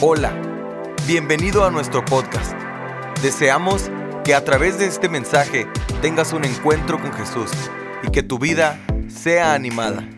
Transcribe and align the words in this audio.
Hola, 0.00 0.32
bienvenido 1.08 1.64
a 1.64 1.72
nuestro 1.72 2.04
podcast. 2.04 2.52
Deseamos 3.20 3.90
que 4.24 4.32
a 4.32 4.44
través 4.44 4.78
de 4.78 4.86
este 4.86 5.08
mensaje 5.08 5.66
tengas 6.00 6.32
un 6.32 6.44
encuentro 6.44 7.02
con 7.02 7.12
Jesús 7.12 7.50
y 8.06 8.12
que 8.12 8.22
tu 8.22 8.38
vida 8.38 8.78
sea 9.08 9.54
animada. 9.54 10.08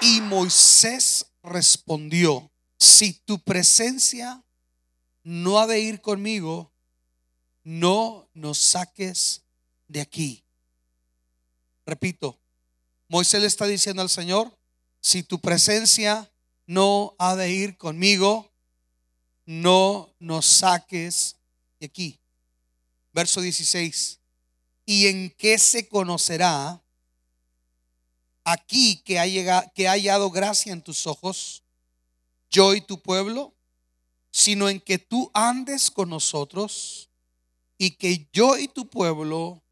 Y 0.00 0.22
Moisés 0.22 1.26
respondió, 1.42 2.50
si 2.78 3.12
tu 3.12 3.38
presencia 3.38 4.42
no 5.24 5.58
ha 5.58 5.66
de 5.66 5.80
ir 5.80 6.00
conmigo, 6.00 6.72
no 7.64 8.30
nos 8.32 8.56
saques 8.56 9.42
de 9.88 10.00
aquí. 10.00 10.42
Repito, 11.84 12.38
Moisés 13.08 13.42
le 13.42 13.46
está 13.46 13.66
diciendo 13.66 14.00
al 14.00 14.08
Señor, 14.08 14.50
si 15.02 15.22
tu 15.22 15.38
presencia 15.38 16.30
no 16.68 17.16
ha 17.18 17.34
de 17.34 17.50
ir 17.50 17.78
conmigo, 17.78 18.52
no 19.46 20.14
nos 20.18 20.44
saques 20.44 21.36
de 21.80 21.86
aquí. 21.86 22.20
Verso 23.10 23.40
16. 23.40 24.20
¿Y 24.84 25.06
en 25.06 25.30
qué 25.30 25.58
se 25.58 25.88
conocerá 25.88 26.84
aquí 28.44 28.96
que 29.02 29.18
ha, 29.18 29.26
llegado, 29.26 29.72
que 29.74 29.88
ha 29.88 29.92
hallado 29.92 30.30
gracia 30.30 30.74
en 30.74 30.82
tus 30.82 31.06
ojos, 31.06 31.64
yo 32.50 32.74
y 32.74 32.82
tu 32.82 33.00
pueblo? 33.00 33.54
Sino 34.30 34.68
en 34.68 34.78
que 34.78 34.98
tú 34.98 35.30
andes 35.32 35.90
con 35.90 36.10
nosotros 36.10 37.08
y 37.78 37.92
que 37.92 38.28
yo 38.30 38.58
y 38.58 38.68
tu 38.68 38.90
pueblo 38.90 39.62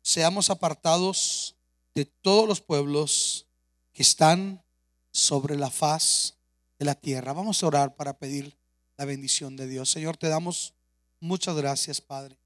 seamos 0.00 0.48
apartados 0.50 1.56
de 1.92 2.04
todos 2.04 2.46
los 2.46 2.60
pueblos 2.60 3.48
que 3.92 4.02
están 4.02 4.64
sobre 5.10 5.56
la 5.56 5.70
faz 5.70 6.35
de 6.78 6.84
la 6.84 6.94
tierra. 6.94 7.32
Vamos 7.32 7.62
a 7.62 7.66
orar 7.66 7.96
para 7.96 8.18
pedir 8.18 8.56
la 8.96 9.04
bendición 9.04 9.56
de 9.56 9.66
Dios. 9.66 9.90
Señor, 9.90 10.16
te 10.16 10.28
damos 10.28 10.74
muchas 11.20 11.56
gracias, 11.56 12.00
Padre. 12.00 12.38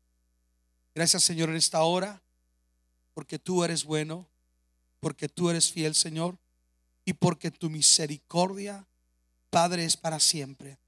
Gracias, 0.94 1.22
Señor, 1.22 1.50
en 1.50 1.56
esta 1.56 1.82
hora, 1.82 2.22
porque 3.14 3.38
tú 3.38 3.64
eres 3.64 3.84
bueno, 3.84 4.28
porque 4.98 5.28
tú 5.28 5.50
eres 5.50 5.70
fiel, 5.70 5.94
Señor, 5.94 6.38
y 7.04 7.12
porque 7.12 7.50
tu 7.50 7.70
misericordia, 7.70 8.86
Padre, 9.50 9.84
es 9.84 9.96
para 9.96 10.20
siempre. 10.20 10.78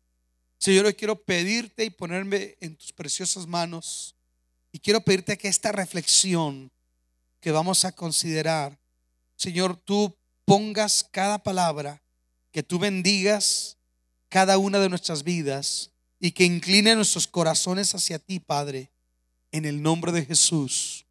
Señor, 0.58 0.86
hoy 0.86 0.94
quiero 0.94 1.22
pedirte 1.22 1.84
y 1.84 1.90
ponerme 1.90 2.56
en 2.60 2.76
tus 2.76 2.92
preciosas 2.92 3.46
manos. 3.46 4.14
Y 4.70 4.78
quiero 4.78 5.00
pedirte 5.00 5.36
que 5.36 5.48
esta 5.48 5.72
reflexión 5.72 6.70
que 7.40 7.50
vamos 7.50 7.84
a 7.84 7.92
considerar, 7.92 8.78
Señor, 9.36 9.76
tú 9.76 10.16
pongas 10.44 11.04
cada 11.10 11.42
palabra 11.42 12.01
que 12.52 12.62
tú 12.62 12.78
bendigas 12.78 13.78
cada 14.28 14.58
una 14.58 14.78
de 14.78 14.88
nuestras 14.88 15.24
vidas 15.24 15.90
y 16.20 16.32
que 16.32 16.44
incline 16.44 16.94
nuestros 16.94 17.26
corazones 17.26 17.94
hacia 17.94 18.18
ti, 18.18 18.38
Padre, 18.38 18.92
en 19.50 19.64
el 19.64 19.82
nombre 19.82 20.12
de 20.12 20.24
Jesús. 20.24 21.04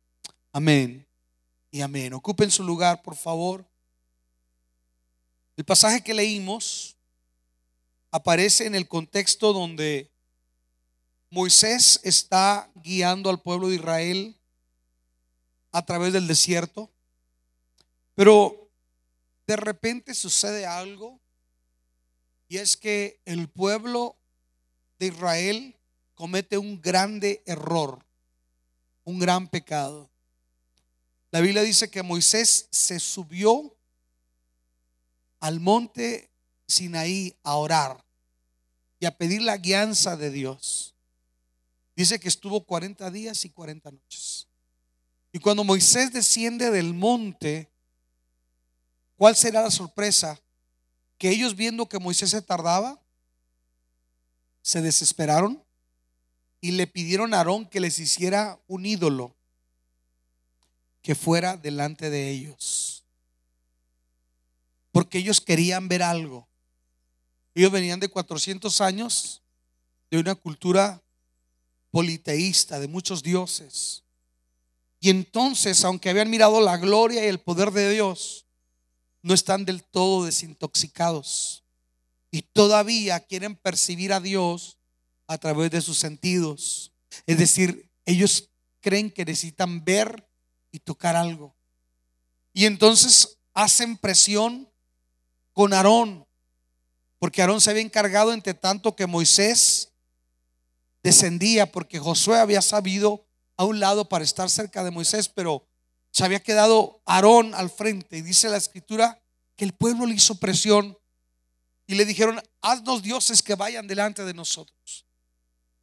Amén 0.53 1.07
y 1.69 1.81
amén. 1.81 2.13
Ocupen 2.13 2.49
su 2.49 2.63
lugar, 2.63 3.01
por 3.01 3.15
favor. 3.15 3.65
El 5.57 5.65
pasaje 5.65 6.01
que 6.01 6.13
leímos 6.13 6.95
aparece 8.11 8.65
en 8.65 8.75
el 8.75 8.87
contexto 8.87 9.53
donde 9.53 10.11
Moisés 11.29 11.99
está 12.03 12.69
guiando 12.75 13.29
al 13.29 13.41
pueblo 13.41 13.69
de 13.69 13.75
Israel 13.75 14.35
a 15.71 15.85
través 15.85 16.11
del 16.11 16.27
desierto, 16.27 16.91
pero 18.15 18.69
de 19.47 19.55
repente 19.55 20.13
sucede 20.13 20.65
algo 20.65 21.20
y 22.51 22.57
es 22.57 22.75
que 22.75 23.21
el 23.23 23.47
pueblo 23.47 24.17
de 24.99 25.07
Israel 25.07 25.73
comete 26.15 26.57
un 26.57 26.81
grande 26.81 27.41
error, 27.45 28.05
un 29.05 29.19
gran 29.19 29.47
pecado. 29.47 30.09
La 31.31 31.39
Biblia 31.39 31.61
dice 31.61 31.89
que 31.89 32.03
Moisés 32.03 32.67
se 32.69 32.99
subió 32.99 33.73
al 35.39 35.61
monte 35.61 36.29
Sinaí 36.67 37.33
a 37.41 37.55
orar 37.55 38.03
y 38.99 39.05
a 39.05 39.17
pedir 39.17 39.43
la 39.43 39.55
guianza 39.55 40.17
de 40.17 40.29
Dios. 40.29 40.93
Dice 41.95 42.19
que 42.19 42.27
estuvo 42.27 42.65
40 42.65 43.09
días 43.11 43.45
y 43.45 43.49
40 43.49 43.91
noches. 43.91 44.45
Y 45.31 45.39
cuando 45.39 45.63
Moisés 45.63 46.11
desciende 46.11 46.69
del 46.69 46.93
monte, 46.93 47.71
¿cuál 49.15 49.37
será 49.37 49.61
la 49.61 49.71
sorpresa? 49.71 50.37
Que 51.21 51.29
ellos 51.29 51.55
viendo 51.55 51.87
que 51.87 51.99
Moisés 51.99 52.31
se 52.31 52.41
tardaba, 52.41 52.99
se 54.63 54.81
desesperaron 54.81 55.63
y 56.59 56.71
le 56.71 56.87
pidieron 56.87 57.35
a 57.35 57.37
Aarón 57.37 57.67
que 57.67 57.79
les 57.79 57.99
hiciera 57.99 58.59
un 58.65 58.87
ídolo 58.87 59.35
que 61.03 61.13
fuera 61.13 61.57
delante 61.57 62.09
de 62.09 62.31
ellos. 62.31 63.05
Porque 64.91 65.19
ellos 65.19 65.39
querían 65.39 65.87
ver 65.87 66.01
algo. 66.01 66.47
Ellos 67.53 67.71
venían 67.71 67.99
de 67.99 68.09
400 68.09 68.81
años 68.81 69.43
de 70.09 70.17
una 70.17 70.33
cultura 70.33 71.03
politeísta, 71.91 72.79
de 72.79 72.87
muchos 72.87 73.21
dioses. 73.21 74.03
Y 74.99 75.11
entonces, 75.11 75.85
aunque 75.85 76.09
habían 76.09 76.31
mirado 76.31 76.59
la 76.61 76.77
gloria 76.77 77.23
y 77.23 77.27
el 77.27 77.39
poder 77.39 77.69
de 77.69 77.91
Dios, 77.91 78.47
no 79.21 79.33
están 79.33 79.65
del 79.65 79.83
todo 79.83 80.25
desintoxicados 80.25 81.63
y 82.31 82.41
todavía 82.41 83.19
quieren 83.19 83.55
percibir 83.55 84.13
a 84.13 84.19
Dios 84.19 84.77
a 85.27 85.37
través 85.37 85.71
de 85.71 85.81
sus 85.81 85.97
sentidos. 85.97 86.93
Es 87.25 87.37
decir, 87.37 87.91
ellos 88.05 88.49
creen 88.79 89.11
que 89.11 89.25
necesitan 89.25 89.83
ver 89.83 90.27
y 90.71 90.79
tocar 90.79 91.15
algo. 91.15 91.55
Y 92.53 92.65
entonces 92.65 93.37
hacen 93.53 93.97
presión 93.97 94.69
con 95.53 95.73
Aarón, 95.73 96.25
porque 97.19 97.41
Aarón 97.41 97.61
se 97.61 97.69
había 97.69 97.83
encargado 97.83 98.33
entre 98.33 98.53
tanto 98.53 98.95
que 98.95 99.05
Moisés 99.05 99.91
descendía, 101.03 101.71
porque 101.71 101.99
Josué 101.99 102.39
había 102.39 102.61
sabido 102.61 103.25
a 103.57 103.65
un 103.65 103.79
lado 103.79 104.07
para 104.07 104.23
estar 104.23 104.49
cerca 104.49 104.83
de 104.83 104.91
Moisés, 104.91 105.29
pero 105.29 105.67
se 106.11 106.25
había 106.25 106.43
quedado 106.43 107.01
Aarón 107.05 107.55
al 107.55 107.69
frente. 107.69 108.17
Y 108.17 108.21
dice 108.21 108.49
la 108.49 108.57
escritura 108.57 109.21
que 109.55 109.65
el 109.65 109.73
pueblo 109.73 110.05
le 110.05 110.15
hizo 110.15 110.35
presión 110.35 110.97
y 111.87 111.95
le 111.95 112.05
dijeron, 112.05 112.41
haznos 112.61 113.01
dioses 113.01 113.41
que 113.41 113.55
vayan 113.55 113.87
delante 113.87 114.23
de 114.23 114.33
nosotros. 114.33 115.05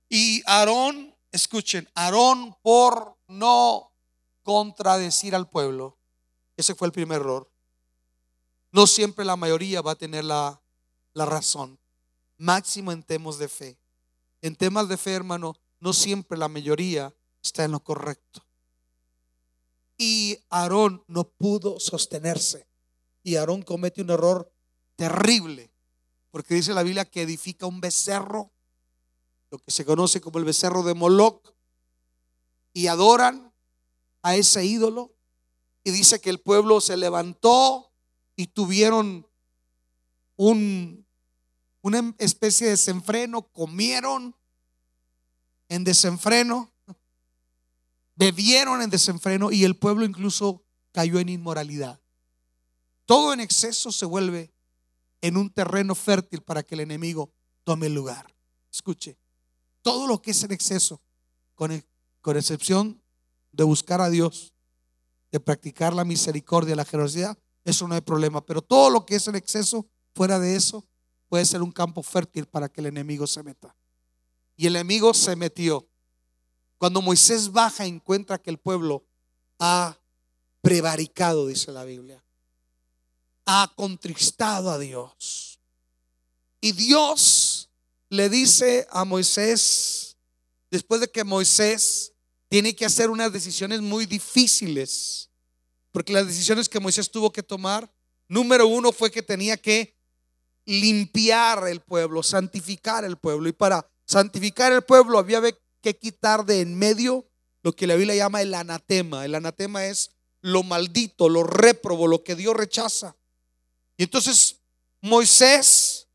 Y 0.09 0.43
Aarón, 0.47 1.15
escuchen, 1.33 1.89
Aarón 1.95 2.57
por 2.63 3.19
no 3.27 3.93
contradecir 4.43 5.35
al 5.35 5.49
pueblo, 5.49 5.99
ese 6.57 6.75
fue 6.75 6.87
el 6.87 6.93
primer 6.93 7.21
error. 7.21 7.53
No 8.71 8.87
siempre 8.87 9.25
la 9.25 9.37
mayoría 9.37 9.83
va 9.83 9.93
a 9.93 9.99
tener 9.99 10.25
la, 10.25 10.63
la 11.13 11.27
razón, 11.27 11.79
máximo 12.37 12.93
en 12.93 13.03
temas 13.03 13.39
de 13.39 13.49
fe. 13.49 13.79
En 14.41 14.57
temas 14.57 14.89
de 14.89 14.97
fe, 14.97 15.13
hermano, 15.13 15.57
no 15.81 15.93
siempre 15.93 16.39
la 16.39 16.49
mayoría 16.49 17.15
está 17.43 17.65
en 17.65 17.73
lo 17.73 17.81
correcto 17.81 18.48
y 19.99 20.39
Aarón 20.49 21.05
no 21.09 21.29
pudo 21.29 21.81
sostenerse. 21.81 22.69
Y 23.25 23.35
Aarón 23.35 23.63
comete 23.63 24.01
un 24.01 24.11
error 24.11 24.51
terrible, 24.97 25.73
porque 26.31 26.55
dice 26.55 26.73
la 26.73 26.85
Biblia 26.85 27.05
que 27.05 27.23
edifica 27.23 27.67
un 27.67 27.81
becerro, 27.81 28.53
lo 29.51 29.59
que 29.59 29.71
se 29.71 29.85
conoce 29.85 30.21
como 30.21 30.39
el 30.39 30.45
becerro 30.45 30.83
de 30.85 30.95
Moloch, 30.95 31.53
y 32.73 32.87
adoran 32.87 33.53
a 34.23 34.37
ese 34.37 34.65
ídolo. 34.65 35.15
Y 35.83 35.91
dice 35.91 36.21
que 36.21 36.31
el 36.31 36.41
pueblo 36.41 36.81
se 36.81 36.97
levantó 36.97 37.93
y 38.37 38.49
tuvieron 38.49 39.27
un, 40.37 41.07
una 41.81 42.15
especie 42.19 42.67
de 42.67 42.73
desenfreno, 42.73 43.49
comieron 43.49 44.37
en 45.69 45.85
desenfreno 45.85 46.73
bebieron 48.19 48.83
en 48.83 48.91
desenfreno 48.91 49.53
y 49.53 49.65
el 49.65 49.77
pueblo 49.77 50.05
incluso 50.05 50.65
cayó 50.93 51.21
en 51.21 51.29
inmoralidad. 51.29 52.01
Todo 53.07 53.33
en 53.33 53.39
exceso 53.39 53.93
se 53.93 54.05
vuelve 54.05 54.53
en 55.21 55.37
un 55.37 55.51
terreno 55.51 55.95
fértil 55.95 56.43
para 56.43 56.65
que 56.65 56.75
el 56.75 56.81
enemigo 56.81 57.33
tome 57.63 57.87
el 57.87 57.95
lugar. 57.95 58.35
Escuche, 58.73 59.17
todo 59.83 60.09
lo 60.09 60.21
que 60.21 60.33
es 60.33 60.43
en 60.43 60.51
exceso, 60.51 61.01
con, 61.55 61.83
con 62.21 62.37
excepción 62.37 63.01
de 63.53 63.63
buscar 63.65 64.01
a 64.01 64.11
Dios, 64.11 64.53
de 65.31 65.39
practicar 65.39 65.95
la 65.95 66.05
misericordia, 66.05 66.75
la 66.75 66.85
generosidad, 66.85 67.39
eso 67.65 67.87
no 67.87 67.95
hay 67.95 68.01
problema. 68.01 68.45
Pero 68.45 68.63
todo 68.63 68.91
lo 68.91 69.07
que 69.07 69.15
es 69.15 69.29
en 69.29 69.37
exceso, 69.37 69.87
fuera 70.15 70.41
de 70.41 70.57
eso, 70.57 70.85
puede 71.29 71.45
ser 71.45 71.63
un 71.63 71.71
campo 71.71 72.03
fértil 72.03 72.47
para 72.47 72.69
que 72.69 72.81
el 72.81 72.87
enemigo 72.87 73.29
se 73.29 73.45
meta. 73.45 73.77
Y 74.57 74.67
el 74.67 74.75
enemigo 74.75 75.15
se 75.15 75.37
metió. 75.37 75.88
Cuando 76.79 77.03
Moisés 77.03 77.51
baja, 77.53 77.85
encuentra 77.85 78.39
que 78.39 78.51
el 78.51 78.59
pueblo 78.59 79.05
ha 79.59 79.99
prevaricado, 80.63 81.47
dice 81.47 81.73
la 81.73 81.85
Biblia. 81.85 82.25
Ha 83.47 83.73
contristado 83.75 84.71
a 84.71 84.79
Dios. 84.79 85.61
Y 86.61 86.73
Dios 86.73 87.71
le 88.09 88.29
dice 88.29 88.87
a 88.91 89.05
Moisés, 89.05 90.17
después 90.71 91.01
de 91.01 91.11
que 91.11 91.25
Moisés 91.25 92.13
tiene 92.49 92.75
que 92.75 92.87
hacer 92.87 93.11
unas 93.11 93.33
decisiones 93.33 93.81
muy 93.81 94.07
difíciles, 94.07 95.31
porque 95.93 96.13
las 96.13 96.27
decisiones 96.27 96.69
que 96.69 96.81
Moisés 96.81 97.11
tuvo 97.11 97.33
que 97.33 97.43
tomar, 97.43 97.93
número 98.29 98.67
uno 98.67 98.93
fue 98.93 99.11
que 99.11 99.23
tenía 99.23 99.57
que 99.57 99.97
limpiar 100.65 101.67
el 101.67 101.81
pueblo, 101.81 102.23
santificar 102.23 103.05
el 103.05 103.17
pueblo. 103.17 103.49
Y 103.49 103.53
para 103.53 103.91
santificar 104.05 104.73
el 104.73 104.83
pueblo 104.83 105.19
había 105.19 105.41
que 105.81 105.97
quitar 105.97 106.45
de 106.45 106.61
en 106.61 106.79
medio 106.79 107.29
lo 107.63 107.75
que 107.75 107.87
la 107.87 107.97
Biblia 107.97 108.17
llama 108.17 108.43
el 108.43 108.55
anatema. 108.55 109.25
El 109.25 109.35
anatema 109.35 109.87
es 109.87 110.11
lo 110.41 110.63
maldito, 110.63 111.29
lo 111.29 111.43
réprobo, 111.43 112.07
lo 112.07 112.25
que 112.25 112.35
Dios 112.35 112.57
rechaza. 112.57 113.17
Y 113.97 114.05
entonces 114.05 114.61
Moisés 115.01 116.09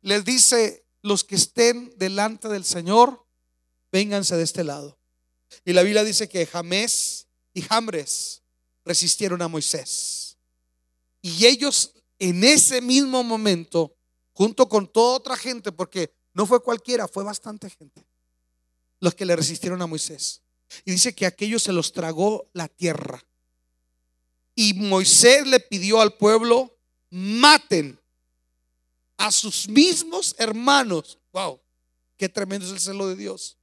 les 0.00 0.24
dice, 0.24 0.86
los 1.02 1.24
que 1.24 1.36
estén 1.36 1.92
delante 1.96 2.48
del 2.48 2.64
Señor, 2.64 3.26
vénganse 3.90 4.36
de 4.36 4.44
este 4.44 4.64
lado. 4.64 4.98
Y 5.64 5.72
la 5.72 5.82
Biblia 5.82 6.04
dice 6.04 6.28
que 6.28 6.46
Jamés 6.46 7.28
y 7.52 7.62
Jambres 7.62 8.42
resistieron 8.84 9.42
a 9.42 9.48
Moisés. 9.48 10.38
Y 11.20 11.46
ellos 11.46 11.94
en 12.18 12.44
ese 12.44 12.80
mismo 12.80 13.22
momento, 13.22 13.96
junto 14.32 14.68
con 14.68 14.86
toda 14.86 15.16
otra 15.16 15.36
gente, 15.36 15.72
porque 15.72 16.14
no 16.34 16.46
fue 16.46 16.62
cualquiera, 16.62 17.08
fue 17.08 17.24
bastante 17.24 17.68
gente, 17.68 18.06
los 19.02 19.16
que 19.16 19.24
le 19.24 19.34
resistieron 19.34 19.82
a 19.82 19.88
Moisés. 19.88 20.42
Y 20.84 20.92
dice 20.92 21.12
que 21.12 21.26
aquellos 21.26 21.64
se 21.64 21.72
los 21.72 21.92
tragó 21.92 22.48
la 22.52 22.68
tierra. 22.68 23.20
Y 24.54 24.74
Moisés 24.74 25.44
le 25.44 25.58
pidió 25.58 26.00
al 26.00 26.14
pueblo, 26.14 26.78
maten 27.10 27.98
a 29.16 29.32
sus 29.32 29.68
mismos 29.68 30.36
hermanos. 30.38 31.18
Wow, 31.32 31.60
qué 32.16 32.28
tremendo 32.28 32.64
es 32.64 32.72
el 32.72 32.78
celo 32.78 33.08
de 33.08 33.16
Dios. 33.16 33.58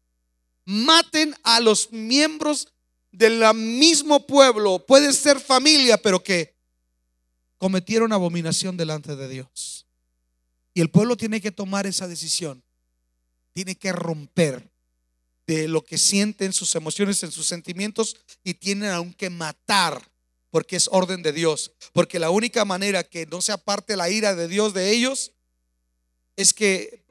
Maten 0.66 1.34
a 1.44 1.62
los 1.62 1.90
miembros 1.94 2.68
del 3.10 3.42
mismo 3.56 4.28
pueblo. 4.28 4.86
Puede 4.86 5.14
ser 5.14 5.40
familia, 5.40 5.98
pero 5.98 6.22
que 6.22 6.54
cometieron 7.58 8.12
abominación 8.12 8.76
delante 8.76 9.16
de 9.16 9.30
Dios. 9.30 9.88
Y 10.74 10.82
el 10.82 10.92
pueblo 10.92 11.16
tiene 11.16 11.40
que 11.40 11.52
tomar 11.52 11.88
esa 11.88 12.10
decisión. 12.10 12.62
Tiene 13.54 13.78
que 13.78 13.94
romper 13.94 14.70
de 15.50 15.68
lo 15.68 15.84
que 15.84 15.98
sienten 15.98 16.54
sus 16.54 16.76
emociones, 16.76 17.24
en 17.24 17.32
sus 17.32 17.48
sentimientos 17.48 18.16
y 18.44 18.54
tienen 18.54 18.92
aún 18.92 19.12
que 19.16 19.32
matar 19.32 20.00
porque 20.52 20.76
es 20.76 20.88
orden 20.92 21.24
de 21.24 21.32
Dios. 21.32 21.72
Porque 21.92 22.20
la 22.20 22.30
única 22.30 22.66
manera 22.66 23.04
que 23.04 23.26
no 23.26 23.42
se 23.42 23.52
aparte 23.52 23.98
la 23.98 24.12
ira 24.12 24.36
de 24.36 24.48
Dios 24.48 24.76
de 24.76 24.92
ellos 24.92 25.32
es 26.36 26.54
que 26.54 27.04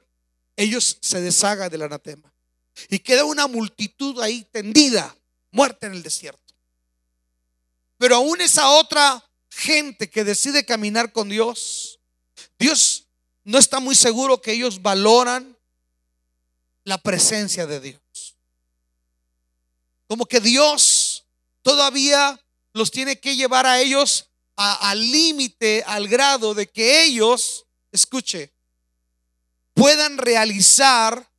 ellos 0.55 0.99
se 1.01 1.21
deshagan 1.21 1.69
del 1.69 1.83
anatema. 1.83 2.33
Y 2.89 3.01
queda 3.01 3.25
una 3.25 3.49
multitud 3.49 4.21
ahí 4.21 4.47
tendida, 4.53 5.17
muerta 5.51 5.89
en 5.89 5.95
el 5.95 6.05
desierto. 6.05 6.55
Pero 7.97 8.15
aún 8.15 8.41
esa 8.41 8.71
otra 8.71 9.29
gente 9.51 10.09
que 10.09 10.23
decide 10.23 10.65
caminar 10.65 11.11
con 11.11 11.29
Dios, 11.29 11.99
Dios 12.57 13.09
no 13.43 13.59
está 13.59 13.81
muy 13.81 13.97
seguro 13.97 14.41
que 14.41 14.53
ellos 14.53 14.81
valoran 14.81 15.59
la 16.85 16.99
presencia 16.99 17.67
de 17.67 17.81
Dios. 17.81 18.28
Como 20.09 20.27
que 20.27 20.41
Dios 20.41 21.27
todavía 21.63 22.41
los 22.73 22.91
tiene 22.91 23.21
que 23.21 23.37
llevar 23.37 23.67
a 23.67 23.81
ellos 23.81 24.31
al 24.57 24.99
límite, 25.13 25.85
al 25.87 26.09
grado 26.09 26.55
de 26.55 26.67
que 26.67 27.05
ellos, 27.05 27.67
escuche, 27.93 28.53
puedan 29.75 30.19
realizar 30.19 31.31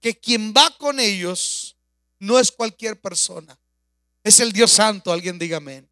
que 0.00 0.18
quien 0.18 0.52
va 0.52 0.76
con 0.76 0.98
ellos 0.98 1.76
no 2.18 2.40
es 2.40 2.50
cualquier 2.50 3.00
persona. 3.00 3.58
Es 4.24 4.40
el 4.40 4.52
Dios 4.52 4.72
Santo, 4.72 5.12
alguien 5.12 5.38
diga 5.38 5.58
amén. 5.58 5.88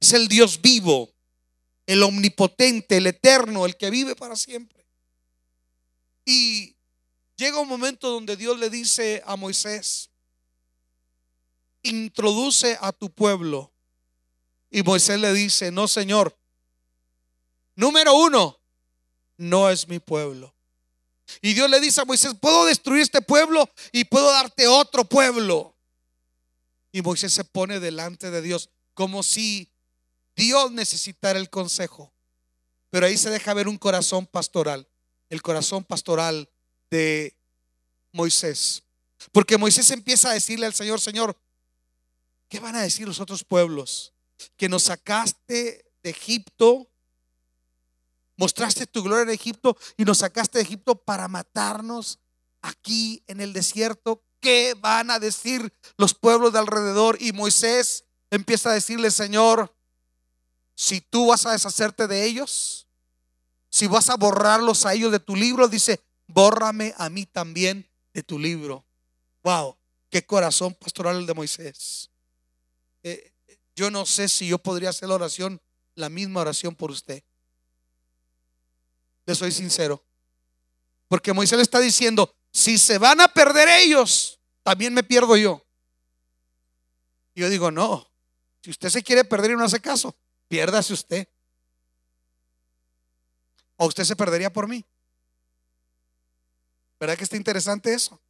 Es 0.00 0.12
el 0.12 0.28
Dios 0.28 0.62
vivo, 0.62 1.12
el 1.84 2.02
omnipotente, 2.02 2.96
el 2.96 3.08
eterno, 3.08 3.66
el 3.66 3.76
que 3.76 3.90
vive 3.90 4.14
para 4.16 4.36
siempre. 4.36 4.86
Y 6.24 6.76
llega 7.36 7.60
un 7.60 7.68
momento 7.68 8.08
donde 8.08 8.36
Dios 8.36 8.58
le 8.58 8.70
dice 8.70 9.22
a 9.26 9.36
Moisés, 9.36 10.10
introduce 11.88 12.78
a 12.80 12.92
tu 12.92 13.10
pueblo. 13.10 13.72
Y 14.70 14.82
Moisés 14.82 15.18
le 15.18 15.32
dice, 15.32 15.70
no, 15.70 15.88
Señor. 15.88 16.36
Número 17.74 18.14
uno, 18.14 18.58
no 19.36 19.70
es 19.70 19.88
mi 19.88 19.98
pueblo. 19.98 20.54
Y 21.40 21.54
Dios 21.54 21.68
le 21.68 21.80
dice 21.80 22.00
a 22.00 22.04
Moisés, 22.04 22.34
puedo 22.40 22.64
destruir 22.64 23.02
este 23.02 23.20
pueblo 23.20 23.68
y 23.92 24.04
puedo 24.04 24.30
darte 24.30 24.66
otro 24.66 25.04
pueblo. 25.04 25.76
Y 26.92 27.02
Moisés 27.02 27.32
se 27.32 27.44
pone 27.44 27.80
delante 27.80 28.30
de 28.30 28.42
Dios 28.42 28.70
como 28.94 29.22
si 29.22 29.70
Dios 30.34 30.72
necesitara 30.72 31.38
el 31.38 31.50
consejo. 31.50 32.14
Pero 32.90 33.06
ahí 33.06 33.18
se 33.18 33.30
deja 33.30 33.54
ver 33.54 33.68
un 33.68 33.78
corazón 33.78 34.26
pastoral, 34.26 34.88
el 35.28 35.42
corazón 35.42 35.84
pastoral 35.84 36.48
de 36.90 37.36
Moisés. 38.12 38.84
Porque 39.32 39.58
Moisés 39.58 39.90
empieza 39.90 40.30
a 40.30 40.34
decirle 40.34 40.66
al 40.66 40.74
Señor, 40.74 41.00
Señor, 41.00 41.36
¿qué 42.48 42.60
van 42.60 42.76
a 42.76 42.82
decir 42.82 43.06
los 43.06 43.20
otros 43.20 43.44
pueblos? 43.44 44.12
Que 44.56 44.68
nos 44.68 44.84
sacaste 44.84 45.92
de 46.02 46.10
Egipto, 46.10 46.90
mostraste 48.36 48.86
tu 48.86 49.02
gloria 49.02 49.24
en 49.24 49.30
Egipto 49.30 49.76
y 49.96 50.04
nos 50.04 50.18
sacaste 50.18 50.58
de 50.58 50.64
Egipto 50.64 50.94
para 50.96 51.28
matarnos 51.28 52.18
aquí 52.62 53.22
en 53.26 53.40
el 53.40 53.52
desierto. 53.52 54.22
¿Qué 54.40 54.74
van 54.78 55.10
a 55.10 55.18
decir 55.18 55.72
los 55.96 56.14
pueblos 56.14 56.52
de 56.52 56.58
alrededor? 56.58 57.16
Y 57.20 57.32
Moisés 57.32 58.04
empieza 58.30 58.70
a 58.70 58.74
decirle, 58.74 59.10
Señor, 59.10 59.74
si 60.74 61.00
tú 61.00 61.28
vas 61.28 61.46
a 61.46 61.52
deshacerte 61.52 62.06
de 62.06 62.24
ellos, 62.24 62.86
si 63.70 63.86
vas 63.86 64.10
a 64.10 64.16
borrarlos 64.16 64.86
a 64.86 64.94
ellos 64.94 65.10
de 65.10 65.20
tu 65.20 65.34
libro, 65.34 65.68
dice, 65.68 66.00
bórrame 66.26 66.94
a 66.98 67.08
mí 67.08 67.26
también 67.26 67.90
de 68.12 68.22
tu 68.22 68.38
libro. 68.38 68.84
Wow, 69.42 69.76
qué 70.10 70.24
corazón 70.24 70.74
pastoral 70.74 71.16
el 71.16 71.26
de 71.26 71.34
Moisés. 71.34 72.10
Eh, 73.08 73.32
yo 73.76 73.90
no 73.90 74.04
sé 74.04 74.28
si 74.28 74.48
yo 74.48 74.58
podría 74.58 74.90
hacer 74.90 75.08
la 75.08 75.14
oración, 75.14 75.60
la 75.94 76.08
misma 76.08 76.40
oración 76.40 76.74
por 76.74 76.90
usted. 76.90 77.22
Le 79.26 79.34
soy 79.34 79.52
sincero. 79.52 80.04
Porque 81.08 81.32
Moisés 81.32 81.56
le 81.56 81.62
está 81.62 81.78
diciendo, 81.78 82.34
si 82.52 82.78
se 82.78 82.98
van 82.98 83.20
a 83.20 83.28
perder 83.28 83.68
ellos, 83.68 84.40
también 84.62 84.92
me 84.92 85.04
pierdo 85.04 85.36
yo. 85.36 85.64
Y 87.34 87.42
yo 87.42 87.48
digo, 87.48 87.70
no, 87.70 88.10
si 88.60 88.70
usted 88.70 88.88
se 88.88 89.02
quiere 89.04 89.24
perder 89.24 89.52
y 89.52 89.56
no 89.56 89.64
hace 89.64 89.80
caso, 89.80 90.16
Piérdase 90.48 90.92
usted. 90.92 91.28
O 93.76 93.86
usted 93.86 94.04
se 94.04 94.16
perdería 94.16 94.52
por 94.52 94.68
mí. 94.68 94.84
¿Verdad 96.98 97.16
que 97.18 97.24
está 97.24 97.36
interesante 97.36 97.92
eso? 97.92 98.20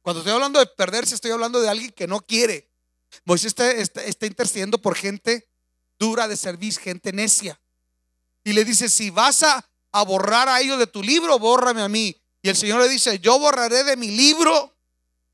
Cuando 0.00 0.20
estoy 0.20 0.32
hablando 0.32 0.58
de 0.58 0.66
perderse, 0.66 1.14
estoy 1.14 1.30
hablando 1.30 1.60
de 1.60 1.68
alguien 1.68 1.92
que 1.92 2.08
no 2.08 2.20
quiere. 2.20 2.71
Moisés 3.24 3.48
está, 3.48 3.70
está, 3.70 4.26
intercediendo 4.26 4.80
por 4.80 4.94
gente 4.94 5.48
dura 5.98 6.28
de 6.28 6.36
servicio, 6.36 6.82
gente 6.82 7.12
necia. 7.12 7.60
Y 8.44 8.52
le 8.52 8.64
dice, 8.64 8.88
si 8.88 9.10
vas 9.10 9.42
a, 9.42 9.68
a 9.92 10.04
borrar 10.04 10.48
a 10.48 10.60
ellos 10.60 10.78
de 10.78 10.86
tu 10.86 11.02
libro, 11.02 11.38
bórrame 11.38 11.82
a 11.82 11.88
mí. 11.88 12.16
Y 12.42 12.48
el 12.48 12.56
Señor 12.56 12.80
le 12.80 12.88
dice, 12.88 13.18
yo 13.20 13.38
borraré 13.38 13.84
de 13.84 13.96
mi 13.96 14.10
libro 14.10 14.76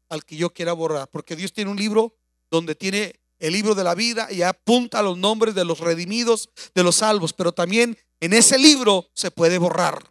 al 0.08 0.24
que 0.24 0.36
yo 0.36 0.52
quiera 0.52 0.72
borrar. 0.72 1.08
Porque 1.08 1.36
Dios 1.36 1.52
tiene 1.52 1.70
un 1.70 1.76
libro 1.76 2.14
donde 2.50 2.74
tiene 2.74 3.18
el 3.38 3.52
libro 3.52 3.74
de 3.74 3.84
la 3.84 3.94
vida 3.94 4.28
y 4.30 4.42
apunta 4.42 5.02
los 5.02 5.16
nombres 5.16 5.54
de 5.54 5.64
los 5.64 5.80
redimidos, 5.80 6.50
de 6.74 6.82
los 6.82 6.96
salvos, 6.96 7.32
pero 7.32 7.52
también 7.52 7.96
en 8.20 8.32
ese 8.32 8.58
libro 8.58 9.10
se 9.14 9.30
puede 9.30 9.58
borrar. 9.58 10.04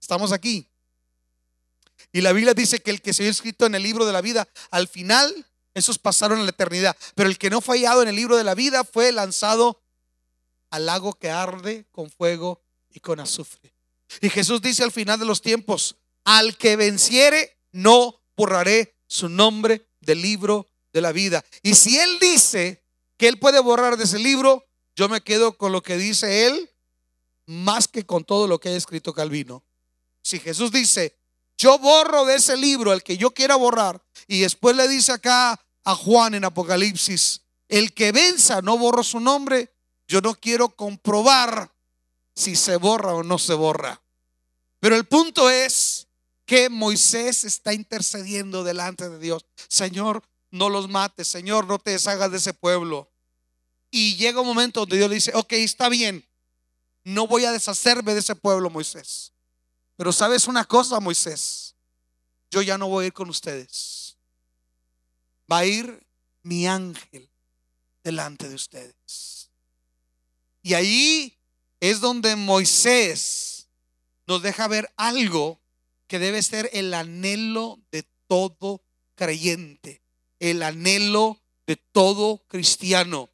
Estamos 0.00 0.32
aquí. 0.32 0.68
Y 2.12 2.20
la 2.20 2.32
Biblia 2.32 2.54
dice 2.54 2.80
que 2.80 2.90
el 2.90 3.00
que 3.00 3.14
se 3.14 3.24
ha 3.24 3.30
escrito 3.30 3.64
en 3.64 3.74
el 3.74 3.82
libro 3.82 4.04
de 4.04 4.12
la 4.12 4.20
vida, 4.20 4.46
al 4.70 4.88
final, 4.88 5.46
esos 5.74 5.98
pasaron 5.98 6.40
a 6.40 6.42
la 6.42 6.50
eternidad. 6.50 6.96
Pero 7.14 7.28
el 7.28 7.38
que 7.38 7.50
no 7.50 7.60
fue 7.60 7.78
hallado 7.78 8.02
en 8.02 8.08
el 8.08 8.16
libro 8.16 8.36
de 8.36 8.44
la 8.44 8.54
vida 8.54 8.84
fue 8.84 9.12
lanzado 9.12 9.82
al 10.70 10.86
lago 10.86 11.14
que 11.14 11.30
arde 11.30 11.86
con 11.90 12.10
fuego 12.10 12.62
y 12.90 13.00
con 13.00 13.20
azufre. 13.20 13.74
Y 14.20 14.28
Jesús 14.28 14.60
dice 14.60 14.84
al 14.84 14.92
final 14.92 15.18
de 15.18 15.26
los 15.26 15.40
tiempos, 15.40 15.96
al 16.24 16.56
que 16.56 16.76
venciere, 16.76 17.58
no 17.72 18.22
borraré 18.36 18.96
su 19.06 19.28
nombre 19.28 19.88
del 20.00 20.20
libro 20.20 20.68
de 20.92 21.00
la 21.00 21.12
vida. 21.12 21.44
Y 21.62 21.74
si 21.74 21.98
Él 21.98 22.18
dice 22.20 22.84
que 23.18 23.28
Él 23.28 23.38
puede 23.38 23.60
borrar 23.60 23.96
de 23.96 24.04
ese 24.04 24.18
libro, 24.18 24.66
yo 24.94 25.08
me 25.08 25.22
quedo 25.22 25.56
con 25.56 25.72
lo 25.72 25.82
que 25.82 25.96
dice 25.96 26.46
Él 26.46 26.70
más 27.46 27.88
que 27.88 28.06
con 28.06 28.24
todo 28.24 28.46
lo 28.46 28.58
que 28.60 28.70
ha 28.70 28.76
escrito 28.76 29.12
Calvino. 29.12 29.64
Si 30.22 30.38
Jesús 30.38 30.70
dice, 30.70 31.18
yo 31.58 31.78
borro 31.78 32.24
de 32.24 32.36
ese 32.36 32.56
libro 32.56 32.92
el 32.92 33.02
que 33.02 33.16
yo 33.16 33.32
quiera 33.32 33.56
borrar, 33.56 34.02
y 34.26 34.40
después 34.40 34.76
le 34.76 34.88
dice 34.88 35.12
acá 35.12 35.60
a 35.84 35.94
Juan 35.94 36.34
en 36.34 36.44
Apocalipsis, 36.44 37.42
el 37.68 37.92
que 37.94 38.12
venza 38.12 38.62
no 38.62 38.78
borro 38.78 39.02
su 39.02 39.20
nombre, 39.20 39.74
yo 40.06 40.20
no 40.20 40.34
quiero 40.34 40.68
comprobar 40.70 41.72
si 42.34 42.56
se 42.56 42.76
borra 42.76 43.14
o 43.14 43.22
no 43.22 43.38
se 43.38 43.54
borra. 43.54 44.02
Pero 44.80 44.96
el 44.96 45.04
punto 45.04 45.48
es 45.48 46.08
que 46.44 46.68
Moisés 46.68 47.44
está 47.44 47.72
intercediendo 47.72 48.64
delante 48.64 49.08
de 49.08 49.18
Dios. 49.18 49.46
Señor, 49.68 50.22
no 50.50 50.68
los 50.68 50.88
mates. 50.88 51.28
Señor, 51.28 51.66
no 51.66 51.78
te 51.78 51.92
deshagas 51.92 52.30
de 52.30 52.38
ese 52.38 52.52
pueblo. 52.52 53.10
Y 53.90 54.16
llega 54.16 54.40
un 54.40 54.46
momento 54.46 54.80
donde 54.80 54.96
Dios 54.96 55.08
le 55.08 55.14
dice, 55.16 55.32
ok, 55.34 55.52
está 55.52 55.88
bien. 55.88 56.28
No 57.04 57.26
voy 57.26 57.44
a 57.44 57.52
deshacerme 57.52 58.14
de 58.14 58.20
ese 58.20 58.34
pueblo, 58.34 58.70
Moisés. 58.70 59.31
Pero 60.02 60.10
sabes 60.10 60.48
una 60.48 60.64
cosa, 60.64 60.98
Moisés. 60.98 61.76
Yo 62.50 62.60
ya 62.60 62.76
no 62.76 62.88
voy 62.88 63.04
a 63.04 63.06
ir 63.06 63.12
con 63.12 63.30
ustedes. 63.30 64.18
Va 65.48 65.58
a 65.58 65.64
ir 65.64 66.04
mi 66.42 66.66
ángel 66.66 67.30
delante 68.02 68.48
de 68.48 68.56
ustedes. 68.56 69.52
Y 70.60 70.74
ahí 70.74 71.38
es 71.78 72.00
donde 72.00 72.34
Moisés 72.34 73.68
nos 74.26 74.42
deja 74.42 74.66
ver 74.66 74.92
algo 74.96 75.60
que 76.08 76.18
debe 76.18 76.42
ser 76.42 76.68
el 76.72 76.92
anhelo 76.94 77.78
de 77.92 78.02
todo 78.26 78.84
creyente, 79.14 80.02
el 80.40 80.64
anhelo 80.64 81.40
de 81.64 81.76
todo 81.76 82.44
cristiano. 82.48 83.30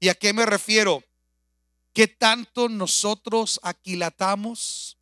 ¿Y 0.00 0.08
a 0.08 0.14
qué 0.14 0.32
me 0.32 0.46
refiero? 0.46 1.04
¿Qué 1.92 2.08
tanto 2.08 2.70
nosotros 2.70 3.60
aquilatamos? 3.62 4.95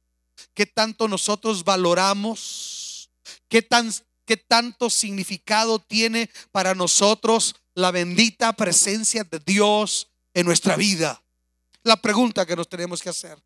¿Qué 0.54 0.66
tanto 0.66 1.08
nosotros 1.08 1.64
valoramos? 1.64 3.10
¿Qué, 3.48 3.62
tan, 3.62 3.92
qué 4.24 4.36
tanto 4.36 4.88
significado 4.88 5.80
tiene 5.80 6.30
para 6.52 6.74
nosotros 6.74 7.56
la 7.74 7.90
bendita 7.90 8.52
presencia 8.52 9.24
de 9.24 9.40
Dios 9.40 10.08
en 10.32 10.46
nuestra 10.46 10.76
vida? 10.76 11.22
La 11.82 11.96
pregunta 11.96 12.46
que 12.46 12.56
nos 12.56 12.68
tenemos 12.68 13.02
que 13.02 13.10
hacer. 13.10 13.38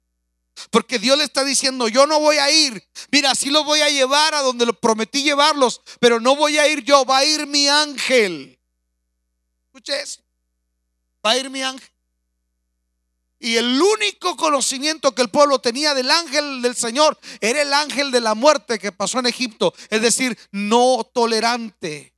Porque 0.70 0.98
Dios 0.98 1.16
le 1.16 1.24
está 1.24 1.44
diciendo, 1.44 1.88
yo 1.88 2.06
no 2.06 2.20
voy 2.20 2.36
a 2.36 2.50
ir. 2.50 2.86
Mira, 3.10 3.34
sí 3.34 3.50
lo 3.50 3.64
voy 3.64 3.80
a 3.80 3.90
llevar 3.90 4.34
a 4.34 4.42
donde 4.42 4.66
lo 4.66 4.74
prometí 4.74 5.22
llevarlos, 5.22 5.80
pero 6.00 6.20
no 6.20 6.36
voy 6.36 6.58
a 6.58 6.68
ir 6.68 6.82
yo, 6.82 7.04
va 7.04 7.18
a 7.18 7.24
ir 7.24 7.46
mi 7.46 7.68
ángel. 7.68 8.58
Escuche 9.66 10.00
eso. 10.02 10.20
Va 11.24 11.32
a 11.32 11.38
ir 11.38 11.48
mi 11.48 11.62
ángel. 11.62 11.88
Y 13.40 13.56
el 13.56 13.80
único 13.80 14.36
conocimiento 14.36 15.14
que 15.14 15.22
el 15.22 15.30
pueblo 15.30 15.60
tenía 15.60 15.94
del 15.94 16.10
ángel 16.10 16.60
del 16.60 16.74
Señor 16.74 17.18
era 17.40 17.62
el 17.62 17.72
ángel 17.72 18.10
de 18.10 18.20
la 18.20 18.34
muerte 18.34 18.78
que 18.78 18.90
pasó 18.90 19.20
en 19.20 19.26
Egipto, 19.26 19.72
es 19.90 20.02
decir, 20.02 20.36
no 20.50 21.08
tolerante. 21.14 22.14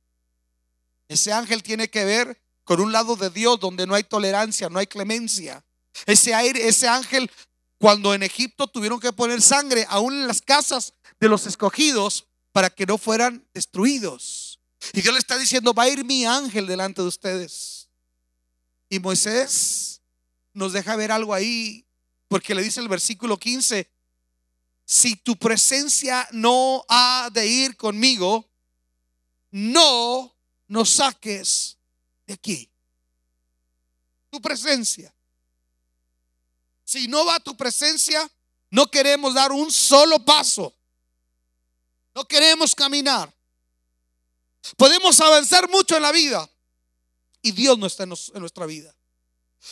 Ese 1.07 1.31
ángel 1.31 1.61
tiene 1.61 1.89
que 1.89 2.05
ver 2.05 2.41
con 2.63 2.79
un 2.79 2.91
lado 2.91 3.15
de 3.15 3.29
Dios 3.29 3.59
donde 3.59 3.85
no 3.85 3.93
hay 3.93 4.03
tolerancia, 4.03 4.69
no 4.69 4.79
hay 4.79 4.87
clemencia. 4.87 5.63
Ese, 6.05 6.33
aire, 6.33 6.67
ese 6.67 6.87
ángel, 6.87 7.29
cuando 7.77 8.13
en 8.13 8.23
Egipto 8.23 8.67
tuvieron 8.67 8.99
que 8.99 9.13
poner 9.13 9.41
sangre 9.41 9.85
aún 9.89 10.13
en 10.13 10.27
las 10.27 10.41
casas 10.41 10.93
de 11.19 11.27
los 11.27 11.45
escogidos 11.45 12.25
para 12.51 12.69
que 12.69 12.85
no 12.85 12.97
fueran 12.97 13.47
destruidos. 13.53 14.59
Y 14.93 15.01
Dios 15.01 15.13
le 15.13 15.19
está 15.19 15.37
diciendo, 15.37 15.73
va 15.73 15.83
a 15.83 15.89
ir 15.89 16.03
mi 16.03 16.25
ángel 16.25 16.65
delante 16.65 17.01
de 17.01 17.07
ustedes. 17.07 17.89
Y 18.89 18.99
Moisés 18.99 19.90
nos 20.53 20.73
deja 20.73 20.95
ver 20.95 21.11
algo 21.11 21.33
ahí, 21.33 21.87
porque 22.27 22.55
le 22.55 22.63
dice 22.63 22.79
el 22.79 22.87
versículo 22.87 23.37
15, 23.37 23.89
si 24.85 25.15
tu 25.15 25.37
presencia 25.37 26.27
no 26.31 26.83
ha 26.89 27.29
de 27.31 27.47
ir 27.47 27.77
conmigo, 27.77 28.49
no 29.51 30.35
nos 30.67 30.89
saques 30.89 31.77
de 32.25 32.33
aquí. 32.33 32.71
Tu 34.29 34.41
presencia. 34.41 35.13
Si 36.83 37.07
no 37.07 37.25
va 37.25 37.39
tu 37.39 37.55
presencia, 37.55 38.29
no 38.69 38.87
queremos 38.87 39.33
dar 39.33 39.51
un 39.51 39.71
solo 39.71 40.23
paso. 40.23 40.73
No 42.13 42.25
queremos 42.25 42.75
caminar. 42.75 43.33
Podemos 44.77 45.19
avanzar 45.19 45.69
mucho 45.69 45.95
en 45.95 46.01
la 46.03 46.11
vida 46.11 46.49
y 47.41 47.51
Dios 47.51 47.77
no 47.77 47.87
está 47.87 48.03
en, 48.03 48.09
nuestra 48.39 48.65
vida. 48.65 48.95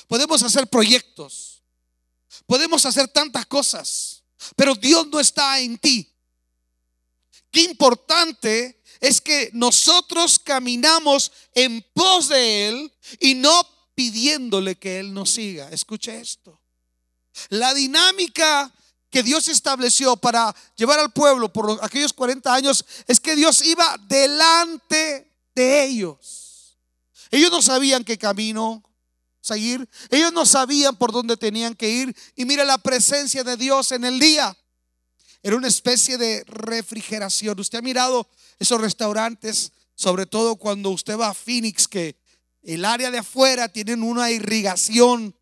Podemos 0.08 0.41
hacer 0.43 0.67
proyectos. 0.67 1.63
Podemos 2.46 2.86
hacer 2.86 3.08
tantas 3.08 3.46
cosas, 3.46 4.24
pero 4.55 4.75
Dios 4.75 5.08
no 5.08 5.19
está 5.19 5.60
en 5.60 5.77
ti. 5.77 6.15
Qué 7.51 7.63
importante 7.63 8.81
es 9.00 9.22
que 9.22 9.50
nosotros 9.53 10.39
caminamos 10.39 11.31
en 11.53 11.84
pos 11.93 12.29
de 12.29 12.67
Él 12.67 12.93
y 13.19 13.34
no 13.36 13.62
pidiéndole 13.96 14.77
que 14.77 15.00
Él 15.00 15.13
nos 15.13 15.31
siga. 15.31 15.69
Escuche 15.69 16.19
esto. 16.19 16.62
La 17.50 17.74
dinámica 17.74 18.72
que 19.10 19.24
Dios 19.24 19.48
estableció 19.48 20.15
para 20.17 20.55
llevar 20.75 21.00
al 21.00 21.12
pueblo 21.12 21.51
por 21.51 21.79
aquellos 21.84 22.13
40 22.13 22.53
años 22.53 22.86
es 23.08 23.19
que 23.19 23.36
Dios 23.36 23.65
iba 23.65 23.98
delante 24.08 25.31
de 25.55 25.86
ellos. 25.86 26.77
Ellos 27.31 27.51
no 27.51 27.62
sabían 27.62 28.03
qué 28.03 28.17
camino 28.17 28.84
ellos 30.12 30.34
no 30.34 30.46
sabían 30.46 30.96
por 30.98 31.12
dónde 31.12 31.38
tenían 31.38 31.75
que 31.75 31.89
ir. 31.89 32.15
Y 32.36 32.46
mira 32.46 32.63
la 32.65 32.77
presencia 32.77 33.43
de 33.43 33.58
Dios 33.58 33.91
en 33.91 34.03
el 34.03 34.19
día. 34.19 34.55
Era 35.41 35.55
una 35.55 35.67
especie 35.67 36.17
de 36.17 36.43
refrigeración. 36.46 37.60
Usted 37.60 37.79
ha 37.79 37.81
mirado 37.81 38.29
esos 38.60 38.81
restaurantes, 38.81 39.72
sobre 39.96 40.25
todo 40.25 40.58
cuando 40.58 40.89
usted 40.89 41.17
va 41.17 41.29
a 41.29 41.34
Phoenix, 41.34 41.88
que 41.88 42.19
el 42.62 42.84
área 42.84 43.10
de 43.10 43.19
afuera 43.19 43.69
tienen 43.69 44.03
una 44.03 44.31
irrigación 44.31 45.36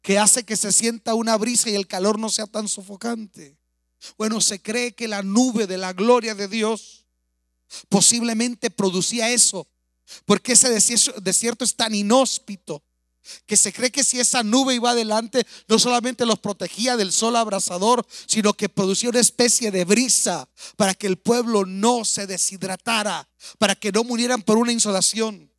que 0.00 0.18
hace 0.18 0.44
que 0.44 0.56
se 0.56 0.72
sienta 0.72 1.14
una 1.14 1.36
brisa 1.36 1.70
y 1.70 1.74
el 1.74 1.86
calor 1.86 2.18
no 2.18 2.28
sea 2.28 2.46
tan 2.46 2.68
sofocante. 2.68 3.58
Bueno, 4.16 4.40
se 4.40 4.60
cree 4.60 4.94
que 4.94 5.08
la 5.08 5.22
nube 5.22 5.66
de 5.66 5.78
la 5.78 5.92
gloria 5.92 6.34
de 6.34 6.48
Dios 6.48 7.06
posiblemente 7.88 8.70
producía 8.70 9.30
eso, 9.30 9.68
porque 10.24 10.52
ese 10.52 10.70
desierto 10.70 11.64
es 11.64 11.76
tan 11.76 11.94
inhóspito 11.94 12.82
que 13.46 13.56
se 13.56 13.72
cree 13.72 13.90
que 13.90 14.04
si 14.04 14.20
esa 14.20 14.42
nube 14.42 14.74
iba 14.74 14.90
adelante, 14.90 15.46
no 15.68 15.78
solamente 15.78 16.26
los 16.26 16.38
protegía 16.38 16.96
del 16.96 17.12
sol 17.12 17.36
abrasador, 17.36 18.06
sino 18.26 18.54
que 18.54 18.68
producía 18.68 19.10
una 19.10 19.20
especie 19.20 19.70
de 19.70 19.84
brisa 19.84 20.48
para 20.76 20.94
que 20.94 21.06
el 21.06 21.18
pueblo 21.18 21.64
no 21.64 22.04
se 22.04 22.26
deshidratara, 22.26 23.28
para 23.58 23.74
que 23.74 23.92
no 23.92 24.04
murieran 24.04 24.42
por 24.42 24.58
una 24.58 24.72
insolación. 24.72 25.52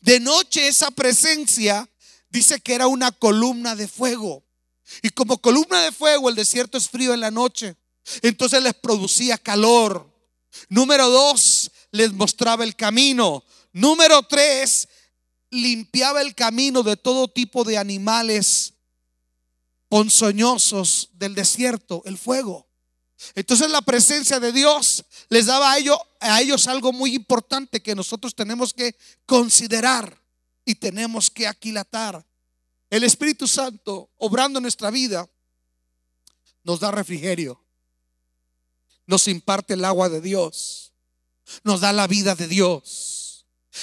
De 0.00 0.20
noche 0.20 0.68
esa 0.68 0.90
presencia 0.90 1.88
dice 2.28 2.60
que 2.60 2.74
era 2.74 2.86
una 2.86 3.12
columna 3.12 3.76
de 3.76 3.88
fuego. 3.88 4.44
Y 5.02 5.10
como 5.10 5.38
columna 5.38 5.82
de 5.82 5.92
fuego, 5.92 6.28
el 6.28 6.34
desierto 6.34 6.78
es 6.78 6.88
frío 6.88 7.12
en 7.12 7.20
la 7.20 7.30
noche. 7.30 7.76
Entonces 8.22 8.62
les 8.62 8.74
producía 8.74 9.38
calor. 9.38 10.12
Número 10.68 11.08
dos, 11.10 11.70
les 11.90 12.12
mostraba 12.12 12.64
el 12.64 12.76
camino. 12.76 13.44
Número 13.72 14.22
tres, 14.22 14.88
limpiaba 15.50 16.22
el 16.22 16.34
camino 16.34 16.82
de 16.82 16.96
todo 16.96 17.28
tipo 17.28 17.64
de 17.64 17.78
animales 17.78 18.74
ponzoñosos 19.88 21.10
del 21.12 21.34
desierto, 21.34 22.02
el 22.04 22.18
fuego. 22.18 22.66
Entonces 23.34 23.70
la 23.70 23.82
presencia 23.82 24.40
de 24.40 24.52
Dios 24.52 25.04
les 25.28 25.46
daba 25.46 25.72
a 25.72 25.78
ellos, 25.78 25.98
a 26.20 26.40
ellos 26.40 26.66
algo 26.68 26.92
muy 26.92 27.14
importante 27.14 27.82
que 27.82 27.94
nosotros 27.94 28.34
tenemos 28.34 28.74
que 28.74 28.96
considerar 29.24 30.20
y 30.64 30.74
tenemos 30.74 31.30
que 31.30 31.46
aquilatar. 31.46 32.26
El 32.90 33.04
Espíritu 33.04 33.46
Santo, 33.46 34.10
obrando 34.18 34.60
nuestra 34.60 34.90
vida, 34.90 35.28
nos 36.62 36.80
da 36.80 36.90
refrigerio, 36.90 37.64
nos 39.06 39.28
imparte 39.28 39.74
el 39.74 39.84
agua 39.84 40.08
de 40.08 40.20
Dios, 40.20 40.92
nos 41.62 41.80
da 41.80 41.92
la 41.92 42.06
vida 42.06 42.34
de 42.34 42.48
Dios. 42.48 43.15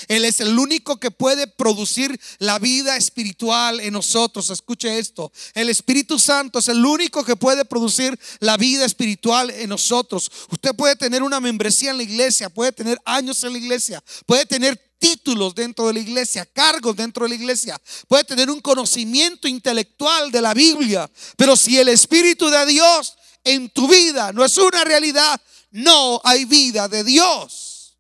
Él 0.08 0.26
es 0.26 0.40
el 0.40 0.58
único 0.58 1.00
que 1.00 1.12
puede 1.12 1.48
producir 1.48 2.20
la 2.40 2.60
vida 2.60 2.98
espiritual 2.98 3.80
en 3.80 3.94
nosotros. 3.94 4.50
Escuche 4.50 5.00
esto. 5.00 5.32
El 5.54 5.70
Espíritu 5.70 6.20
Santo 6.20 6.60
es 6.60 6.68
el 6.68 6.86
único 6.86 7.24
que 7.24 7.36
puede 7.36 7.66
producir 7.66 8.18
la 8.40 8.58
vida 8.58 8.86
espiritual 8.86 9.50
en 9.52 9.70
nosotros. 9.70 10.32
Usted 10.50 10.76
puede 10.76 10.96
tener 10.96 11.24
una 11.24 11.40
membresía 11.40 11.92
en 11.92 11.98
la 11.98 12.04
iglesia, 12.04 12.50
puede 12.50 12.72
tener 12.72 13.00
años 13.06 13.44
en 13.44 13.54
la 13.54 13.60
iglesia, 13.60 14.04
puede 14.26 14.46
tener 14.46 14.80
títulos 15.04 15.54
dentro 15.54 15.88
de 15.88 15.94
la 15.94 16.00
iglesia, 16.00 16.46
cargos 16.46 16.96
dentro 16.96 17.24
de 17.24 17.30
la 17.30 17.36
iglesia, 17.36 17.82
puede 18.08 18.24
tener 18.24 18.50
un 18.50 18.62
conocimiento 18.62 19.50
intelectual 19.50 20.32
de 20.32 20.42
la 20.42 20.54
Biblia, 20.54 21.12
pero 21.36 21.58
si 21.58 21.78
el 21.78 21.90
Espíritu 21.90 22.50
de 22.50 22.66
Dios 22.66 23.14
en 23.44 23.70
tu 23.70 23.88
vida 23.90 24.32
no 24.32 24.46
es 24.46 24.58
una 24.58 24.86
realidad, 24.86 25.42
no 25.72 26.22
hay 26.24 26.46
vida 26.46 26.88
de 26.88 27.04
Dios 27.04 27.98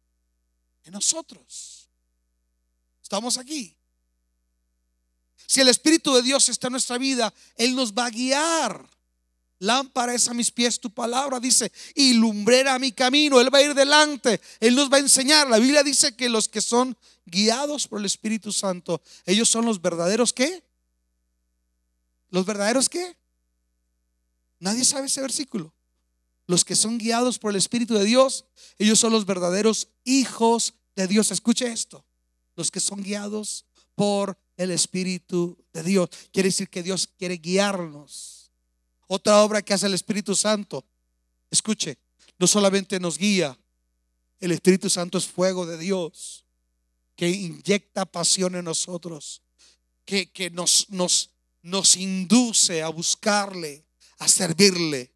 en 0.85 0.93
nosotros. 0.93 1.72
Estamos 3.13 3.37
aquí. 3.37 3.77
Si 5.45 5.61
el 5.61 5.67
Espíritu 5.67 6.15
de 6.15 6.23
Dios 6.23 6.49
está 6.49 6.65
en 6.65 6.71
nuestra 6.71 6.97
vida, 6.97 7.31
Él 7.55 7.75
nos 7.75 7.93
va 7.93 8.07
a 8.07 8.09
guiar. 8.09 8.89
Lámpara 9.59 10.15
es 10.15 10.27
a 10.29 10.33
mis 10.33 10.51
pies 10.51 10.79
tu 10.79 10.89
palabra, 10.91 11.39
dice, 11.39 11.71
y 11.93 12.15
lumbrera 12.15 12.79
mi 12.79 12.91
camino. 12.91 13.39
Él 13.39 13.53
va 13.53 13.59
a 13.59 13.61
ir 13.61 13.75
delante, 13.75 14.41
Él 14.59 14.73
nos 14.75 14.91
va 14.91 14.97
a 14.97 15.01
enseñar. 15.01 15.47
La 15.47 15.59
Biblia 15.59 15.83
dice 15.83 16.15
que 16.15 16.27
los 16.27 16.47
que 16.47 16.59
son 16.59 16.97
guiados 17.27 17.87
por 17.87 17.99
el 17.99 18.07
Espíritu 18.07 18.51
Santo, 18.51 18.99
ellos 19.27 19.47
son 19.47 19.65
los 19.65 19.79
verdaderos 19.79 20.33
qué? 20.33 20.63
¿Los 22.31 22.47
verdaderos 22.47 22.89
qué? 22.89 23.15
Nadie 24.57 24.83
sabe 24.85 25.05
ese 25.05 25.21
versículo. 25.21 25.71
Los 26.47 26.65
que 26.65 26.75
son 26.75 26.97
guiados 26.97 27.37
por 27.37 27.51
el 27.51 27.57
Espíritu 27.57 27.93
de 27.93 28.05
Dios, 28.05 28.45
ellos 28.79 28.97
son 28.97 29.13
los 29.13 29.27
verdaderos 29.27 29.89
hijos 30.03 30.73
de 30.95 31.05
Dios. 31.05 31.29
Escuche 31.29 31.71
esto. 31.71 32.03
Los 32.55 32.71
que 32.71 32.79
son 32.79 33.01
guiados 33.01 33.65
por 33.95 34.37
el 34.57 34.71
Espíritu 34.71 35.57
de 35.73 35.83
Dios. 35.83 36.09
Quiere 36.31 36.49
decir 36.49 36.69
que 36.69 36.83
Dios 36.83 37.07
quiere 37.17 37.37
guiarnos. 37.37 38.51
Otra 39.07 39.43
obra 39.43 39.61
que 39.61 39.73
hace 39.73 39.87
el 39.87 39.93
Espíritu 39.93 40.35
Santo. 40.35 40.85
Escuche, 41.51 41.97
no 42.39 42.47
solamente 42.47 42.99
nos 42.99 43.17
guía, 43.17 43.57
el 44.39 44.51
Espíritu 44.51 44.89
Santo 44.89 45.17
es 45.17 45.25
fuego 45.25 45.65
de 45.65 45.77
Dios 45.77 46.45
que 47.15 47.29
inyecta 47.29 48.05
pasión 48.05 48.55
en 48.55 48.65
nosotros, 48.65 49.41
que, 50.05 50.31
que 50.31 50.49
nos, 50.49 50.89
nos, 50.89 51.29
nos 51.61 51.95
induce 51.95 52.81
a 52.81 52.89
buscarle, 52.89 53.85
a 54.17 54.27
servirle. 54.27 55.12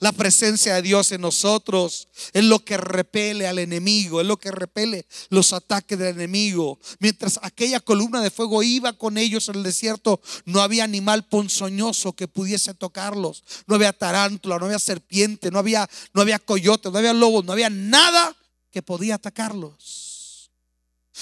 La 0.00 0.12
presencia 0.12 0.74
de 0.74 0.82
Dios 0.82 1.12
en 1.12 1.20
nosotros 1.20 2.08
es 2.32 2.44
lo 2.44 2.64
que 2.64 2.76
repele 2.76 3.46
al 3.46 3.58
enemigo, 3.58 4.20
es 4.20 4.26
lo 4.26 4.38
que 4.38 4.50
repele 4.50 5.06
los 5.30 5.52
ataques 5.52 5.98
del 5.98 6.14
enemigo. 6.14 6.78
Mientras 6.98 7.38
aquella 7.42 7.80
columna 7.80 8.20
de 8.20 8.30
fuego 8.30 8.62
iba 8.62 8.92
con 8.92 9.18
ellos 9.18 9.48
en 9.48 9.56
el 9.56 9.62
desierto, 9.62 10.20
no 10.44 10.60
había 10.60 10.84
animal 10.84 11.26
ponzoñoso 11.28 12.12
que 12.14 12.28
pudiese 12.28 12.74
tocarlos. 12.74 13.44
No 13.66 13.74
había 13.74 13.92
tarántula, 13.92 14.58
no 14.58 14.66
había 14.66 14.78
serpiente, 14.78 15.50
no 15.50 15.58
había, 15.58 15.88
no 16.12 16.22
había 16.22 16.38
coyote, 16.38 16.90
no 16.90 16.98
había 16.98 17.12
lobos, 17.12 17.44
no 17.44 17.52
había 17.52 17.70
nada 17.70 18.36
que 18.70 18.82
podía 18.82 19.16
atacarlos. 19.16 20.50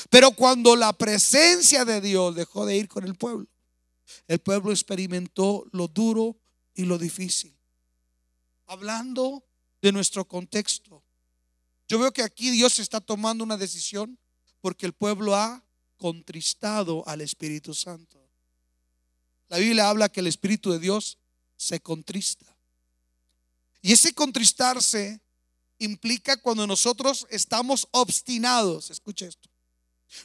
Pero 0.08 0.30
cuando 0.32 0.76
la 0.76 0.92
presencia 0.92 1.84
de 1.84 2.00
Dios 2.00 2.34
dejó 2.34 2.64
de 2.64 2.76
ir 2.76 2.88
con 2.88 3.04
el 3.04 3.14
pueblo, 3.14 3.46
el 4.28 4.38
pueblo 4.38 4.70
experimentó 4.70 5.66
lo 5.72 5.88
duro 5.88 6.36
y 6.74 6.84
lo 6.84 6.98
difícil. 6.98 7.59
Hablando 8.70 9.44
de 9.82 9.90
nuestro 9.90 10.24
contexto, 10.28 11.02
yo 11.88 11.98
veo 11.98 12.12
que 12.12 12.22
aquí 12.22 12.50
Dios 12.50 12.78
está 12.78 13.00
tomando 13.00 13.42
una 13.42 13.56
decisión 13.56 14.16
porque 14.60 14.86
el 14.86 14.92
pueblo 14.92 15.34
ha 15.34 15.64
contristado 15.96 17.02
al 17.08 17.20
Espíritu 17.20 17.74
Santo. 17.74 18.24
La 19.48 19.58
Biblia 19.58 19.88
habla 19.88 20.08
que 20.08 20.20
el 20.20 20.28
Espíritu 20.28 20.70
de 20.70 20.78
Dios 20.78 21.18
se 21.56 21.80
contrista. 21.80 22.46
Y 23.82 23.90
ese 23.90 24.14
contristarse 24.14 25.20
implica 25.78 26.36
cuando 26.36 26.64
nosotros 26.64 27.26
estamos 27.28 27.88
obstinados. 27.90 28.92
Escuche 28.92 29.26
esto. 29.26 29.50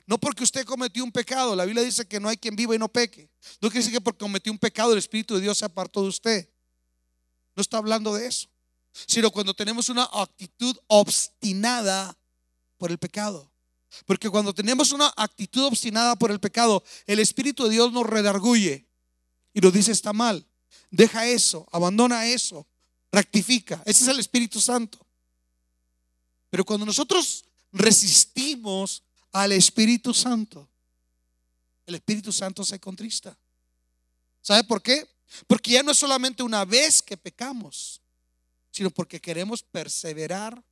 No 0.06 0.20
porque 0.20 0.44
usted 0.44 0.66
cometió 0.66 1.04
un 1.04 1.12
pecado, 1.12 1.56
la 1.56 1.66
Biblia 1.66 1.82
dice 1.82 2.08
que 2.08 2.20
no 2.20 2.30
hay 2.30 2.38
quien 2.38 2.56
viva 2.56 2.76
y 2.76 2.78
no 2.78 2.90
peque. 2.90 3.28
No 3.60 3.70
quiere 3.70 3.80
decir 3.80 3.94
que 3.94 4.02
porque 4.02 4.20
cometió 4.20 4.52
un 4.52 4.60
pecado 4.60 4.92
el 4.92 5.00
Espíritu 5.00 5.34
de 5.34 5.42
Dios 5.42 5.58
se 5.58 5.66
apartó 5.66 6.04
de 6.04 6.10
usted. 6.10 6.55
No 7.56 7.62
está 7.62 7.78
hablando 7.78 8.14
de 8.14 8.28
eso. 8.28 8.50
Sino 9.08 9.32
cuando 9.32 9.54
tenemos 9.54 9.90
una 9.90 10.10
actitud 10.12 10.78
obstinada 10.88 12.18
por 12.78 12.92
el 12.92 12.98
pecado. 12.98 13.52
Porque 14.06 14.30
cuando 14.30 14.54
tenemos 14.54 14.92
una 14.92 15.14
actitud 15.16 15.66
obstinada 15.66 16.16
por 16.16 16.32
el 16.32 16.40
pecado, 16.40 16.84
el 17.06 17.20
Espíritu 17.20 17.64
de 17.64 17.72
Dios 17.72 17.92
nos 17.94 18.06
redarguye 18.06 18.88
y 19.54 19.62
nos 19.62 19.74
dice 19.74 19.92
está 19.92 20.12
mal. 20.12 20.46
Deja 20.92 21.28
eso, 21.28 21.68
abandona 21.72 22.28
eso, 22.28 22.68
rectifica. 23.12 23.82
Ese 23.86 24.04
es 24.04 24.10
el 24.10 24.20
Espíritu 24.20 24.60
Santo. 24.60 25.06
Pero 26.50 26.66
cuando 26.66 26.86
nosotros 26.86 27.46
resistimos 27.72 29.04
al 29.32 29.52
Espíritu 29.54 30.14
Santo, 30.14 30.70
el 31.86 31.96
Espíritu 31.96 32.32
Santo 32.32 32.64
se 32.64 32.80
contrista. 32.80 33.38
¿Sabe 34.42 34.64
por 34.64 34.82
qué? 34.82 35.08
Porque 35.48 35.72
ya 35.72 35.84
no 35.84 35.92
es 35.92 35.98
solamente 35.98 36.44
una 36.44 36.66
vez 36.66 37.02
que 37.02 37.18
pecamos, 37.18 38.02
sino 38.72 38.90
porque 38.90 39.20
queremos 39.20 39.64
perseverar 39.64 40.64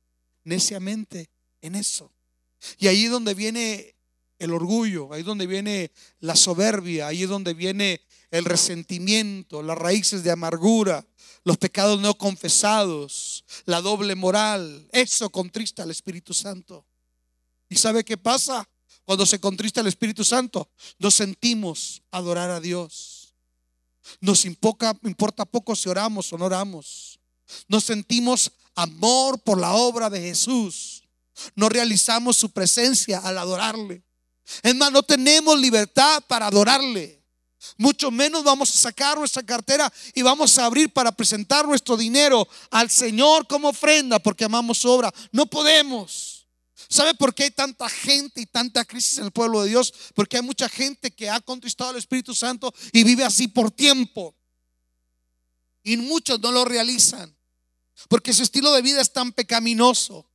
neciamente 0.44 1.30
en 1.60 1.74
eso. 1.74 2.12
Y 2.78 2.88
ahí 2.88 3.04
es 3.04 3.10
donde 3.10 3.34
viene 3.34 3.94
el 4.38 4.52
orgullo, 4.52 5.12
ahí 5.12 5.22
donde 5.22 5.46
viene 5.46 5.90
la 6.20 6.36
soberbia, 6.36 7.06
ahí 7.06 7.24
donde 7.24 7.54
viene 7.54 8.00
el 8.30 8.44
resentimiento, 8.44 9.62
las 9.62 9.78
raíces 9.78 10.24
de 10.24 10.30
amargura, 10.30 11.06
los 11.44 11.56
pecados 11.58 12.00
no 12.00 12.16
confesados, 12.18 13.44
la 13.64 13.80
doble 13.80 14.14
moral. 14.14 14.88
Eso 14.92 15.30
contrista 15.30 15.82
al 15.82 15.90
Espíritu 15.90 16.34
Santo. 16.34 16.86
¿Y 17.68 17.76
sabe 17.76 18.04
qué 18.04 18.16
pasa? 18.16 18.68
Cuando 19.04 19.26
se 19.26 19.38
contrista 19.38 19.80
el 19.80 19.86
Espíritu 19.86 20.24
Santo, 20.24 20.70
nos 20.98 21.14
sentimos 21.14 22.02
adorar 22.10 22.50
a 22.50 22.60
Dios. 22.60 23.13
Nos 24.20 24.44
importa, 24.44 24.94
poco 25.44 25.76
si 25.76 25.88
oramos 25.88 26.32
o 26.32 26.38
no 26.38 26.46
oramos. 26.46 27.18
Nos 27.68 27.84
sentimos 27.84 28.52
amor 28.74 29.38
por 29.40 29.58
la 29.58 29.74
obra 29.74 30.10
de 30.10 30.20
Jesús. 30.20 31.02
No 31.54 31.68
realizamos 31.68 32.36
su 32.36 32.50
presencia 32.50 33.18
al 33.18 33.38
adorarle. 33.38 34.02
Es 34.62 34.74
más, 34.74 34.92
no 34.92 35.02
tenemos 35.02 35.58
libertad 35.58 36.22
para 36.26 36.46
adorarle. 36.46 37.22
Mucho 37.78 38.10
menos 38.10 38.44
vamos 38.44 38.70
a 38.70 38.78
sacar 38.78 39.18
nuestra 39.18 39.42
cartera 39.42 39.90
y 40.14 40.22
vamos 40.22 40.58
a 40.58 40.66
abrir 40.66 40.92
para 40.92 41.10
presentar 41.12 41.66
nuestro 41.66 41.96
dinero 41.96 42.46
al 42.70 42.90
Señor 42.90 43.46
como 43.46 43.68
ofrenda 43.68 44.18
porque 44.18 44.44
amamos 44.44 44.78
su 44.78 44.90
obra. 44.90 45.12
No 45.32 45.46
podemos. 45.46 46.33
¿Sabe 46.88 47.14
por 47.14 47.34
qué 47.34 47.44
hay 47.44 47.50
tanta 47.50 47.88
gente 47.88 48.40
y 48.40 48.46
tanta 48.46 48.84
crisis 48.84 49.18
en 49.18 49.26
el 49.26 49.30
pueblo 49.30 49.62
de 49.62 49.70
Dios? 49.70 49.92
Porque 50.14 50.36
hay 50.36 50.42
mucha 50.42 50.68
gente 50.68 51.10
que 51.10 51.30
ha 51.30 51.40
contristado 51.40 51.90
al 51.90 51.96
Espíritu 51.96 52.34
Santo 52.34 52.72
y 52.92 53.04
vive 53.04 53.24
así 53.24 53.48
por 53.48 53.70
tiempo. 53.70 54.34
Y 55.82 55.96
muchos 55.96 56.40
no 56.40 56.52
lo 56.52 56.64
realizan. 56.64 57.36
Porque 58.08 58.32
su 58.32 58.42
estilo 58.42 58.72
de 58.72 58.82
vida 58.82 59.00
es 59.00 59.12
tan 59.12 59.32
pecaminoso 59.32 60.28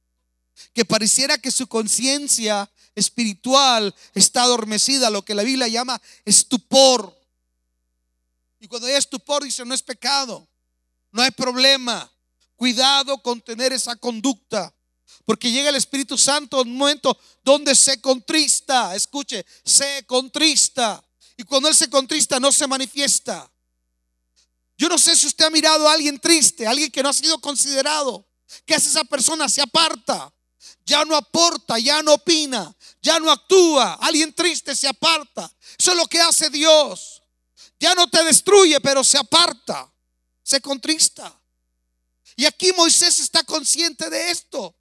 que 0.73 0.85
pareciera 0.85 1.37
que 1.37 1.51
su 1.51 1.67
conciencia 1.67 2.69
espiritual 2.95 3.95
está 4.13 4.43
adormecida, 4.43 5.09
lo 5.09 5.23
que 5.23 5.35
la 5.35 5.43
Biblia 5.43 5.67
llama 5.67 6.01
estupor. 6.25 7.17
Y 8.59 8.67
cuando 8.67 8.87
hay 8.87 8.95
estupor, 8.95 9.43
dice, 9.43 9.65
no 9.65 9.73
es 9.73 9.83
pecado, 9.83 10.47
no 11.11 11.21
hay 11.21 11.31
problema. 11.31 12.11
Cuidado 12.55 13.21
con 13.21 13.41
tener 13.41 13.71
esa 13.71 13.95
conducta. 13.95 14.73
Porque 15.25 15.51
llega 15.51 15.69
el 15.69 15.75
Espíritu 15.75 16.17
Santo 16.17 16.61
en 16.61 16.69
un 16.69 16.77
momento 16.77 17.17
donde 17.43 17.75
se 17.75 18.01
contrista. 18.01 18.95
Escuche, 18.95 19.45
se 19.63 20.03
contrista. 20.05 21.03
Y 21.37 21.43
cuando 21.43 21.69
Él 21.69 21.75
se 21.75 21.89
contrista, 21.89 22.39
no 22.39 22.51
se 22.51 22.67
manifiesta. 22.67 23.49
Yo 24.77 24.87
no 24.87 24.97
sé 24.97 25.15
si 25.15 25.27
usted 25.27 25.45
ha 25.45 25.49
mirado 25.49 25.87
a 25.87 25.93
alguien 25.93 26.19
triste, 26.19 26.65
alguien 26.65 26.89
que 26.89 27.03
no 27.03 27.09
ha 27.09 27.13
sido 27.13 27.39
considerado. 27.39 28.25
¿Qué 28.65 28.75
hace 28.75 28.89
esa 28.89 29.03
persona? 29.03 29.49
Se 29.49 29.61
aparta. 29.61 30.33
Ya 30.85 31.05
no 31.05 31.15
aporta, 31.15 31.77
ya 31.77 32.01
no 32.01 32.13
opina, 32.13 32.75
ya 33.01 33.19
no 33.19 33.29
actúa. 33.29 33.95
Alguien 34.01 34.33
triste 34.33 34.75
se 34.75 34.87
aparta. 34.87 35.51
Eso 35.77 35.91
es 35.91 35.97
lo 35.97 36.07
que 36.07 36.19
hace 36.19 36.49
Dios. 36.49 37.21
Ya 37.79 37.93
no 37.93 38.09
te 38.09 38.23
destruye, 38.23 38.79
pero 38.81 39.03
se 39.03 39.17
aparta, 39.17 39.91
se 40.43 40.59
contrista. 40.59 41.39
Y 42.35 42.45
aquí 42.45 42.71
Moisés 42.73 43.19
está 43.19 43.43
consciente 43.43 44.09
de 44.09 44.31
esto. 44.31 44.75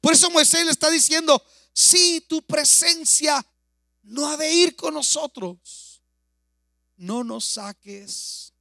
Por 0.00 0.12
eso 0.12 0.30
Moisés 0.30 0.64
le 0.64 0.70
está 0.70 0.90
diciendo, 0.90 1.42
si 1.72 2.20
tu 2.22 2.42
presencia 2.42 3.44
no 4.02 4.28
ha 4.28 4.36
de 4.36 4.52
ir 4.52 4.76
con 4.76 4.94
nosotros, 4.94 6.02
no 6.96 7.24
nos 7.24 7.44
saques 7.44 8.52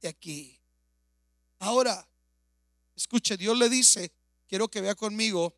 de 0.00 0.08
aquí. 0.08 0.60
Ahora, 1.58 2.08
escuche, 2.94 3.36
Dios 3.36 3.58
le 3.58 3.68
dice, 3.68 4.12
quiero 4.46 4.68
que 4.68 4.80
vea 4.80 4.94
conmigo 4.94 5.56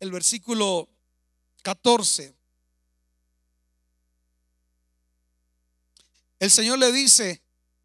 el 0.00 0.10
versículo 0.10 0.88
14. 1.62 2.42
el 6.42 6.50
Señor 6.50 6.80
le 6.80 6.90
dice, 6.90 7.40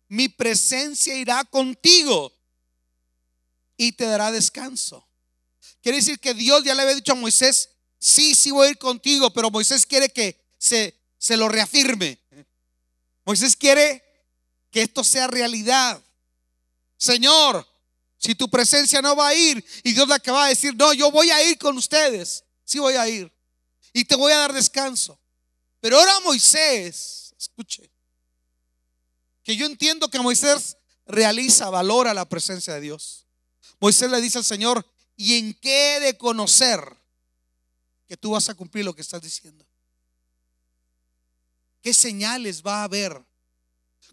mi 0.08 0.30
presencia 0.30 1.14
irá 1.14 1.44
contigo 1.44 2.34
y 3.78 3.92
te 3.92 4.06
dará 4.06 4.32
descanso. 4.32 5.07
Quiere 5.82 5.98
decir 5.98 6.20
que 6.20 6.34
Dios 6.34 6.64
ya 6.64 6.76
le 6.76 6.82
había 6.82 6.96
dicho 6.96 7.14
a 7.14 7.16
Moisés, 7.16 7.70
sí, 8.00 8.36
sí 8.36 8.52
voy 8.52 8.68
a 8.68 8.72
ir 8.72 8.78
contigo, 8.78 9.32
pero 9.32 9.52
Moisés 9.52 9.86
quiere 9.86 10.10
que 10.10 10.40
se, 10.58 10.96
se 11.18 11.38
lo 11.38 11.48
reafirme. 11.50 12.20
Moisés 13.26 13.56
quiere 13.56 14.04
que 14.72 14.82
esto 14.82 15.04
sea 15.04 15.28
realidad. 15.28 16.02
Señor, 16.98 17.68
si 18.18 18.36
tu 18.36 18.50
presencia 18.50 19.02
no 19.02 19.16
va 19.16 19.28
a 19.30 19.36
ir 19.36 19.64
y 19.84 19.94
Dios 19.94 20.08
le 20.08 20.16
acaba 20.16 20.44
de 20.44 20.50
decir, 20.50 20.76
no, 20.76 20.94
yo 20.94 21.12
voy 21.12 21.30
a 21.30 21.44
ir 21.44 21.58
con 21.58 21.78
ustedes, 21.78 22.44
sí 22.64 22.80
voy 22.80 22.96
a 22.96 23.08
ir 23.08 23.32
y 23.94 24.06
te 24.06 24.16
voy 24.16 24.32
a 24.32 24.38
dar 24.38 24.54
descanso. 24.54 25.20
Pero 25.80 26.00
ahora 26.00 26.20
Moisés, 26.22 27.34
escuche, 27.38 27.92
que 29.44 29.56
yo 29.56 29.66
entiendo 29.66 30.10
que 30.10 30.20
Moisés 30.20 30.78
realiza, 31.06 31.70
valora 31.70 32.14
la 32.14 32.28
presencia 32.28 32.74
de 32.74 32.82
Dios. 32.82 33.26
Moisés 33.80 34.10
le 34.10 34.20
dice 34.20 34.40
al 34.40 34.46
Señor, 34.46 34.86
¿y 35.18 35.38
en 35.38 35.54
qué 35.56 35.98
he 35.98 36.00
de 36.00 36.18
conocer 36.18 36.80
que 38.08 38.16
tú 38.16 38.32
vas 38.32 38.48
a 38.48 38.56
cumplir 38.56 38.86
lo 38.86 38.96
que 38.96 39.02
estás 39.02 39.22
diciendo? 39.22 39.66
¿Qué 41.82 41.94
señales 41.94 42.64
va 42.64 42.82
a 42.82 42.84
haber? 42.86 43.22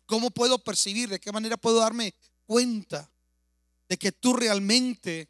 ¿Cómo 0.06 0.30
puedo 0.30 0.58
percibir? 0.58 1.08
¿De 1.08 1.20
qué 1.20 1.30
manera 1.30 1.56
puedo 1.56 1.78
darme 1.78 2.14
cuenta 2.46 3.08
de 3.88 3.96
que 3.96 4.10
tú 4.10 4.34
realmente 4.34 5.28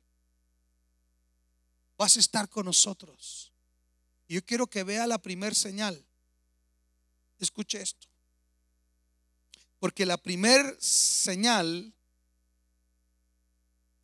vas 1.96 2.16
a 2.16 2.20
estar 2.20 2.48
con 2.48 2.66
nosotros. 2.66 3.52
Y 4.26 4.34
yo 4.34 4.44
quiero 4.44 4.66
que 4.66 4.82
vea 4.82 5.06
la 5.06 5.18
primer 5.18 5.54
señal. 5.54 6.04
Escuche 7.38 7.80
esto. 7.80 8.08
Porque 9.78 10.06
la 10.06 10.16
primer 10.16 10.76
señal 10.80 11.92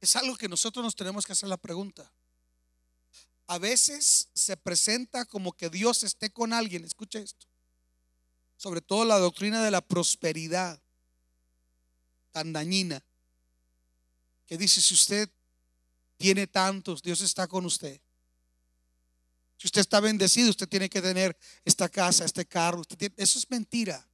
es 0.00 0.16
algo 0.16 0.36
que 0.36 0.48
nosotros 0.48 0.84
nos 0.84 0.96
tenemos 0.96 1.26
que 1.26 1.32
hacer 1.32 1.48
la 1.48 1.56
pregunta. 1.56 2.10
A 3.46 3.58
veces 3.58 4.28
se 4.34 4.56
presenta 4.56 5.24
como 5.24 5.52
que 5.52 5.68
Dios 5.68 6.02
esté 6.04 6.30
con 6.30 6.52
alguien. 6.52 6.84
Escuche 6.84 7.20
esto. 7.20 7.46
Sobre 8.56 8.80
todo 8.80 9.04
la 9.04 9.18
doctrina 9.18 9.62
de 9.62 9.70
la 9.70 9.80
prosperidad 9.80 10.80
tan 12.30 12.52
dañina 12.52 13.04
que 14.46 14.56
dice 14.56 14.80
si 14.80 14.94
usted 14.94 15.28
tiene 16.16 16.46
tantos, 16.46 17.02
Dios 17.02 17.20
está 17.20 17.46
con 17.46 17.64
usted. 17.64 18.00
Si 19.56 19.66
usted 19.66 19.80
está 19.80 20.00
bendecido, 20.00 20.50
usted 20.50 20.68
tiene 20.68 20.88
que 20.88 21.02
tener 21.02 21.36
esta 21.64 21.88
casa, 21.88 22.24
este 22.24 22.46
carro. 22.46 22.82
eso 23.16 23.38
es 23.38 23.50
mentira. 23.50 24.08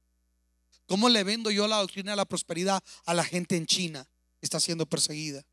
¿Cómo 0.85 1.09
le 1.09 1.23
vendo 1.23 1.51
yo 1.51 1.67
la 1.67 1.77
doctrina 1.77 2.11
de 2.11 2.17
la 2.17 2.25
prosperidad 2.25 2.83
a 3.05 3.13
la 3.13 3.23
gente 3.23 3.55
en 3.55 3.65
China 3.65 4.09
está 4.41 4.59
siendo 4.59 4.85
perseguida? 4.85 5.45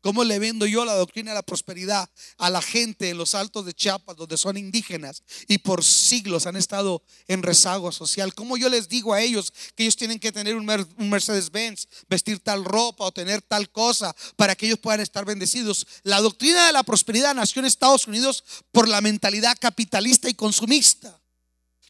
¿Cómo 0.00 0.24
le 0.24 0.38
vendo 0.38 0.66
yo 0.66 0.84
la 0.84 0.94
doctrina 0.94 1.30
de 1.30 1.36
la 1.36 1.42
prosperidad 1.42 2.08
a 2.38 2.50
la 2.50 2.62
gente 2.62 3.10
en 3.10 3.18
los 3.18 3.34
altos 3.34 3.64
de 3.64 3.74
Chiapas, 3.74 4.16
donde 4.16 4.36
son 4.36 4.56
indígenas 4.56 5.22
y 5.48 5.58
por 5.58 5.84
siglos 5.84 6.46
han 6.46 6.56
estado 6.56 7.02
en 7.28 7.42
rezago 7.42 7.92
social? 7.92 8.34
¿Cómo 8.34 8.56
yo 8.56 8.68
les 8.68 8.88
digo 8.88 9.14
a 9.14 9.20
ellos 9.20 9.52
que 9.74 9.84
ellos 9.84 9.96
tienen 9.96 10.18
que 10.18 10.32
tener 10.32 10.56
un 10.56 11.10
Mercedes-Benz, 11.10 11.88
vestir 12.08 12.40
tal 12.40 12.64
ropa 12.64 13.04
o 13.04 13.12
tener 13.12 13.42
tal 13.42 13.70
cosa 13.70 14.14
para 14.36 14.54
que 14.54 14.66
ellos 14.66 14.78
puedan 14.78 15.00
estar 15.00 15.24
bendecidos? 15.24 15.86
La 16.02 16.20
doctrina 16.20 16.66
de 16.66 16.72
la 16.72 16.82
prosperidad 16.82 17.34
nació 17.34 17.60
en 17.60 17.66
Estados 17.66 18.06
Unidos 18.06 18.44
por 18.72 18.88
la 18.88 19.00
mentalidad 19.00 19.56
capitalista 19.58 20.28
y 20.28 20.34
consumista. 20.34 21.20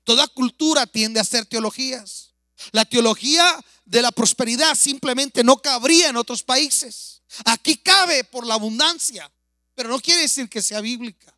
Toda 0.04 0.26
cultura 0.28 0.86
tiende 0.86 1.20
a 1.20 1.22
hacer 1.22 1.46
teologías. 1.46 2.30
La 2.72 2.84
teología 2.84 3.44
de 3.84 4.02
la 4.02 4.12
prosperidad 4.12 4.74
simplemente 4.74 5.42
no 5.42 5.56
cabría 5.56 6.08
en 6.08 6.16
otros 6.16 6.42
países. 6.42 7.19
Aquí 7.44 7.76
cabe 7.76 8.24
por 8.24 8.46
la 8.46 8.54
abundancia, 8.54 9.30
pero 9.74 9.88
no 9.88 10.00
quiere 10.00 10.22
decir 10.22 10.48
que 10.48 10.62
sea 10.62 10.80
bíblica. 10.80 11.36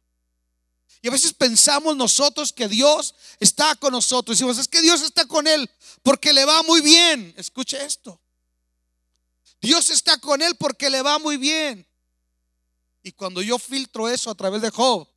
Y 1.02 1.08
a 1.08 1.10
veces 1.10 1.32
pensamos 1.32 1.96
nosotros 1.96 2.52
que 2.52 2.68
Dios 2.68 3.14
está 3.40 3.74
con 3.74 3.92
nosotros. 3.92 4.38
Decimos, 4.38 4.58
es 4.58 4.68
que 4.68 4.80
Dios 4.80 5.02
está 5.02 5.26
con 5.26 5.48
él 5.48 5.68
porque 6.02 6.32
le 6.32 6.44
va 6.44 6.62
muy 6.62 6.80
bien. 6.80 7.34
Escuche 7.36 7.84
esto. 7.84 8.20
Dios 9.60 9.90
está 9.90 10.18
con 10.18 10.42
él 10.42 10.54
porque 10.56 10.90
le 10.90 11.02
va 11.02 11.18
muy 11.18 11.36
bien. 11.36 11.86
Y 13.02 13.12
cuando 13.12 13.42
yo 13.42 13.58
filtro 13.58 14.08
eso 14.08 14.30
a 14.30 14.34
través 14.36 14.62
de 14.62 14.70
Job, 14.70 15.08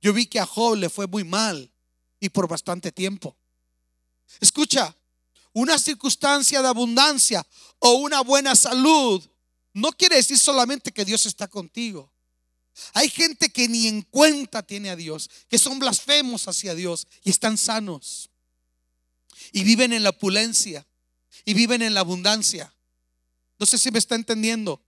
yo 0.00 0.14
vi 0.14 0.26
que 0.26 0.40
a 0.40 0.46
Job 0.46 0.76
le 0.76 0.88
fue 0.88 1.06
muy 1.06 1.22
mal 1.22 1.70
y 2.18 2.30
por 2.30 2.48
bastante 2.48 2.90
tiempo. 2.90 3.36
Escucha, 4.40 4.96
una 5.52 5.78
circunstancia 5.78 6.62
de 6.62 6.68
abundancia 6.68 7.46
o 7.78 7.92
una 7.94 8.22
buena 8.22 8.56
salud 8.56 9.22
no 9.74 9.92
quiere 9.92 10.16
decir 10.16 10.38
solamente 10.38 10.92
que 10.92 11.04
Dios 11.04 11.26
está 11.26 11.48
contigo. 11.48 12.12
Hay 12.92 13.08
gente 13.08 13.50
que 13.50 13.68
ni 13.68 13.86
en 13.86 14.02
cuenta 14.02 14.62
tiene 14.62 14.90
a 14.90 14.96
Dios, 14.96 15.30
que 15.48 15.58
son 15.58 15.78
blasfemos 15.78 16.48
hacia 16.48 16.74
Dios 16.74 17.06
y 17.22 17.30
están 17.30 17.58
sanos. 17.58 18.30
Y 19.52 19.64
viven 19.64 19.92
en 19.92 20.02
la 20.02 20.10
opulencia 20.10 20.86
y 21.44 21.54
viven 21.54 21.82
en 21.82 21.94
la 21.94 22.00
abundancia. 22.00 22.72
No 23.58 23.66
sé 23.66 23.78
si 23.78 23.90
me 23.90 23.98
está 23.98 24.14
entendiendo. 24.14 24.80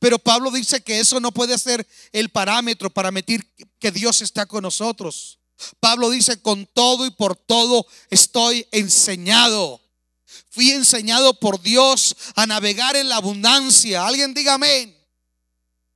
Pero 0.00 0.18
Pablo 0.18 0.50
dice 0.50 0.80
que 0.82 0.98
eso 0.98 1.20
no 1.20 1.32
puede 1.32 1.56
ser 1.58 1.86
el 2.12 2.30
parámetro 2.30 2.90
para 2.90 3.10
medir 3.10 3.54
que 3.78 3.92
Dios 3.92 4.20
está 4.22 4.46
con 4.46 4.62
nosotros. 4.62 5.38
Pablo 5.80 6.10
dice, 6.10 6.40
con 6.40 6.66
todo 6.66 7.06
y 7.06 7.10
por 7.10 7.36
todo 7.36 7.86
estoy 8.10 8.66
enseñado. 8.72 9.80
Fui 10.50 10.70
enseñado 10.70 11.38
por 11.38 11.60
Dios 11.60 12.16
a 12.34 12.46
navegar 12.46 12.96
en 12.96 13.08
la 13.08 13.16
abundancia. 13.16 14.06
Alguien 14.06 14.34
diga 14.34 14.54
amén. 14.54 14.98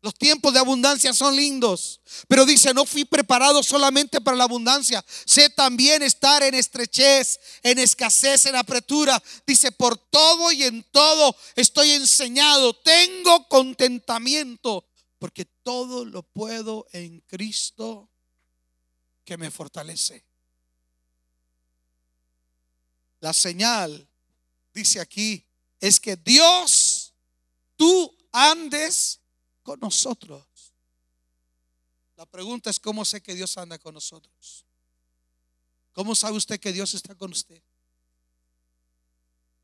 Los 0.03 0.17
tiempos 0.17 0.53
de 0.53 0.59
abundancia 0.59 1.15
son 1.15 1.37
lindos, 1.37 2.01
pero 2.27 2.45
dice, 2.45 2.75
no 2.75 2.85
fui 2.85 3.05
preparado 3.05 3.63
solamente 3.63 4.21
para 4.21 4.37
la 4.37 4.43
abundancia, 4.45 5.05
sé 5.25 5.49
también 5.49 6.03
estar 6.03 6.43
en 6.43 6.55
estrechez, 6.55 7.39
en 7.63 7.79
escasez, 7.79 8.47
en 8.47 8.57
apretura. 8.57 9.23
Dice, 9.47 9.71
por 9.71 9.97
todo 9.97 10.51
y 10.51 10.65
en 10.65 10.83
todo 10.91 11.37
estoy 11.55 11.93
enseñado, 11.93 12.75
tengo 12.75 13.47
contentamiento, 13.47 14.89
porque 15.21 15.45
todo 15.45 16.05
lo 16.05 16.25
puedo 16.25 16.89
en 16.91 17.21
Cristo 17.21 18.11
que 19.25 19.39
me 19.39 19.53
fortalece. 19.53 20.27
La 23.21 23.33
señal 23.33 24.09
dice 24.73 25.01
aquí, 25.01 25.47
es 25.81 25.99
que 25.99 26.17
Dios, 26.17 27.15
tú 27.77 28.17
andes 28.33 29.21
con 29.63 29.79
nosotros. 29.81 30.47
La 32.17 32.27
pregunta 32.27 32.71
es, 32.71 32.79
¿cómo 32.79 33.05
sé 33.05 33.21
que 33.21 33.35
Dios 33.35 33.57
anda 33.59 33.79
con 33.79 33.95
nosotros? 33.95 34.65
¿Cómo 35.93 36.15
sabe 36.15 36.37
usted 36.37 36.61
que 36.61 36.73
Dios 36.73 36.95
está 36.95 37.15
con 37.15 37.33
usted? 37.33 37.63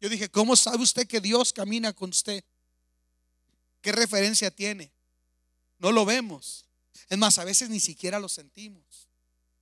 Yo 0.01 0.09
dije, 0.09 0.29
¿cómo 0.29 0.57
sabe 0.57 0.83
usted 0.83 1.07
que 1.07 1.21
Dios 1.21 1.53
camina 1.53 1.93
con 1.93 2.11
usted? 2.11 2.45
¿Qué 3.81 3.93
referencia 3.93 4.51
tiene? 4.51 4.93
No 5.79 5.93
lo 5.93 6.05
vemos. 6.05 6.67
Es 7.09 7.19
más, 7.19 7.39
a 7.39 7.45
veces 7.45 7.71
ni 7.71 7.81
siquiera 7.81 8.19
lo 8.19 8.29
sentimos. 8.29 9.09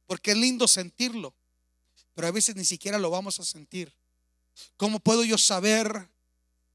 Porque 0.06 0.32
es 0.32 0.36
lindo 0.36 0.68
sentirlo, 0.68 1.34
pero 2.14 2.28
a 2.28 2.30
veces 2.30 2.56
ni 2.56 2.64
siquiera 2.64 2.98
lo 2.98 3.10
vamos 3.10 3.40
a 3.40 3.44
sentir. 3.44 3.92
¿Cómo 4.76 5.00
puedo 5.00 5.24
yo 5.24 5.38
saber 5.38 6.10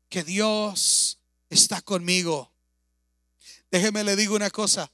que 0.09 0.23
Dios 0.23 1.19
está 1.49 1.81
conmigo? 1.81 2.53
Déjeme 3.69 4.03
le 4.03 4.15
digo 4.15 4.35
una 4.35 4.49
cosa. 4.49 4.91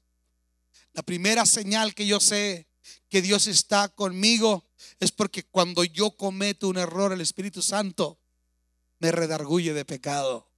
La 0.94 1.04
primera 1.04 1.46
señal 1.46 1.94
que 1.94 2.08
yo 2.08 2.20
sé 2.20 2.68
que 3.10 3.22
Dios 3.22 3.48
está 3.48 3.90
conmigo 3.90 4.66
es 5.00 5.12
porque 5.12 5.44
cuando 5.44 5.84
yo 5.84 6.12
cometo 6.12 6.68
un 6.68 6.78
error, 6.78 7.14
el 7.14 7.22
Espíritu 7.22 7.62
Santo 7.62 8.20
me 9.00 9.12
redarguye 9.12 9.74
de 9.74 9.86
pecado. 9.86 10.52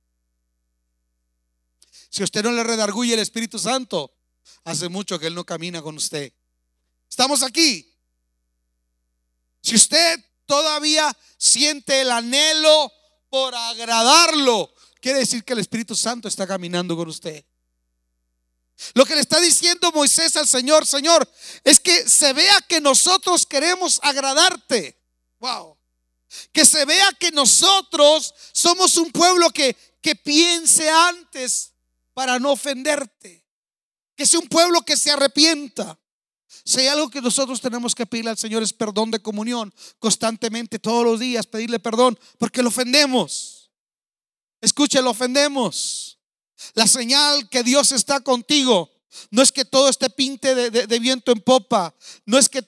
Si 2.09 2.23
usted 2.23 2.43
no 2.43 2.51
le 2.51 2.63
redarguye 2.63 3.13
el 3.13 3.19
Espíritu 3.19 3.59
Santo, 3.59 4.15
hace 4.63 4.89
mucho 4.89 5.19
que 5.19 5.27
Él 5.27 5.35
no 5.35 5.45
camina 5.45 5.81
con 5.81 5.95
usted. 5.95 6.33
Estamos 7.09 7.43
aquí. 7.43 7.93
Si 9.61 9.75
usted 9.75 10.23
todavía 10.49 11.15
siente 11.37 12.01
el 12.01 12.09
anhelo 12.09 12.91
por 13.29 13.53
agradarlo, 13.53 14.73
quiere 14.99 15.19
decir 15.19 15.43
que 15.43 15.53
el 15.53 15.59
Espíritu 15.59 15.95
Santo 15.95 16.27
está 16.27 16.47
caminando 16.47 16.97
con 16.97 17.07
usted. 17.07 17.45
Lo 18.95 19.05
que 19.05 19.13
le 19.13 19.21
está 19.21 19.39
diciendo 19.39 19.91
Moisés 19.91 20.35
al 20.37 20.47
Señor, 20.47 20.87
Señor, 20.87 21.29
es 21.63 21.79
que 21.79 22.09
se 22.09 22.33
vea 22.33 22.59
que 22.67 22.81
nosotros 22.81 23.45
queremos 23.45 23.99
agradarte. 24.01 24.99
Wow. 25.37 25.77
Que 26.51 26.65
se 26.65 26.83
vea 26.85 27.11
que 27.19 27.29
nosotros 27.31 28.33
somos 28.51 28.97
un 28.97 29.11
pueblo 29.11 29.51
que, 29.51 29.75
que 30.01 30.15
piense 30.15 30.89
antes 30.89 31.73
para 32.15 32.39
no 32.39 32.53
ofenderte. 32.53 33.45
Que 34.15 34.25
sea 34.25 34.39
un 34.39 34.47
pueblo 34.47 34.81
que 34.81 34.97
se 34.97 35.11
arrepienta. 35.11 35.99
Si 36.63 36.81
hay 36.81 36.87
algo 36.87 37.09
que 37.09 37.21
nosotros 37.21 37.61
tenemos 37.61 37.93
que 37.95 38.05
pedirle 38.05 38.31
al 38.31 38.37
Señor 38.37 38.63
es 38.63 38.73
perdón 38.73 39.11
de 39.11 39.19
comunión 39.19 39.73
constantemente, 39.99 40.79
todos 40.79 41.03
los 41.03 41.19
días, 41.19 41.45
pedirle 41.45 41.79
perdón 41.79 42.17
porque 42.37 42.61
lo 42.61 42.69
ofendemos. 42.69 43.71
Escuche, 44.61 45.01
lo 45.01 45.11
ofendemos. 45.11 46.19
La 46.73 46.87
señal 46.87 47.49
que 47.49 47.63
Dios 47.63 47.91
está 47.91 48.19
contigo 48.19 48.91
no 49.31 49.41
es 49.41 49.51
que 49.51 49.65
todo 49.65 49.89
esté 49.89 50.09
pinte 50.09 50.53
de, 50.55 50.99
viento 50.99 51.31
en 51.31 51.41
popa, 51.41 51.95
no 52.25 52.37
es 52.37 52.49
que 52.49 52.63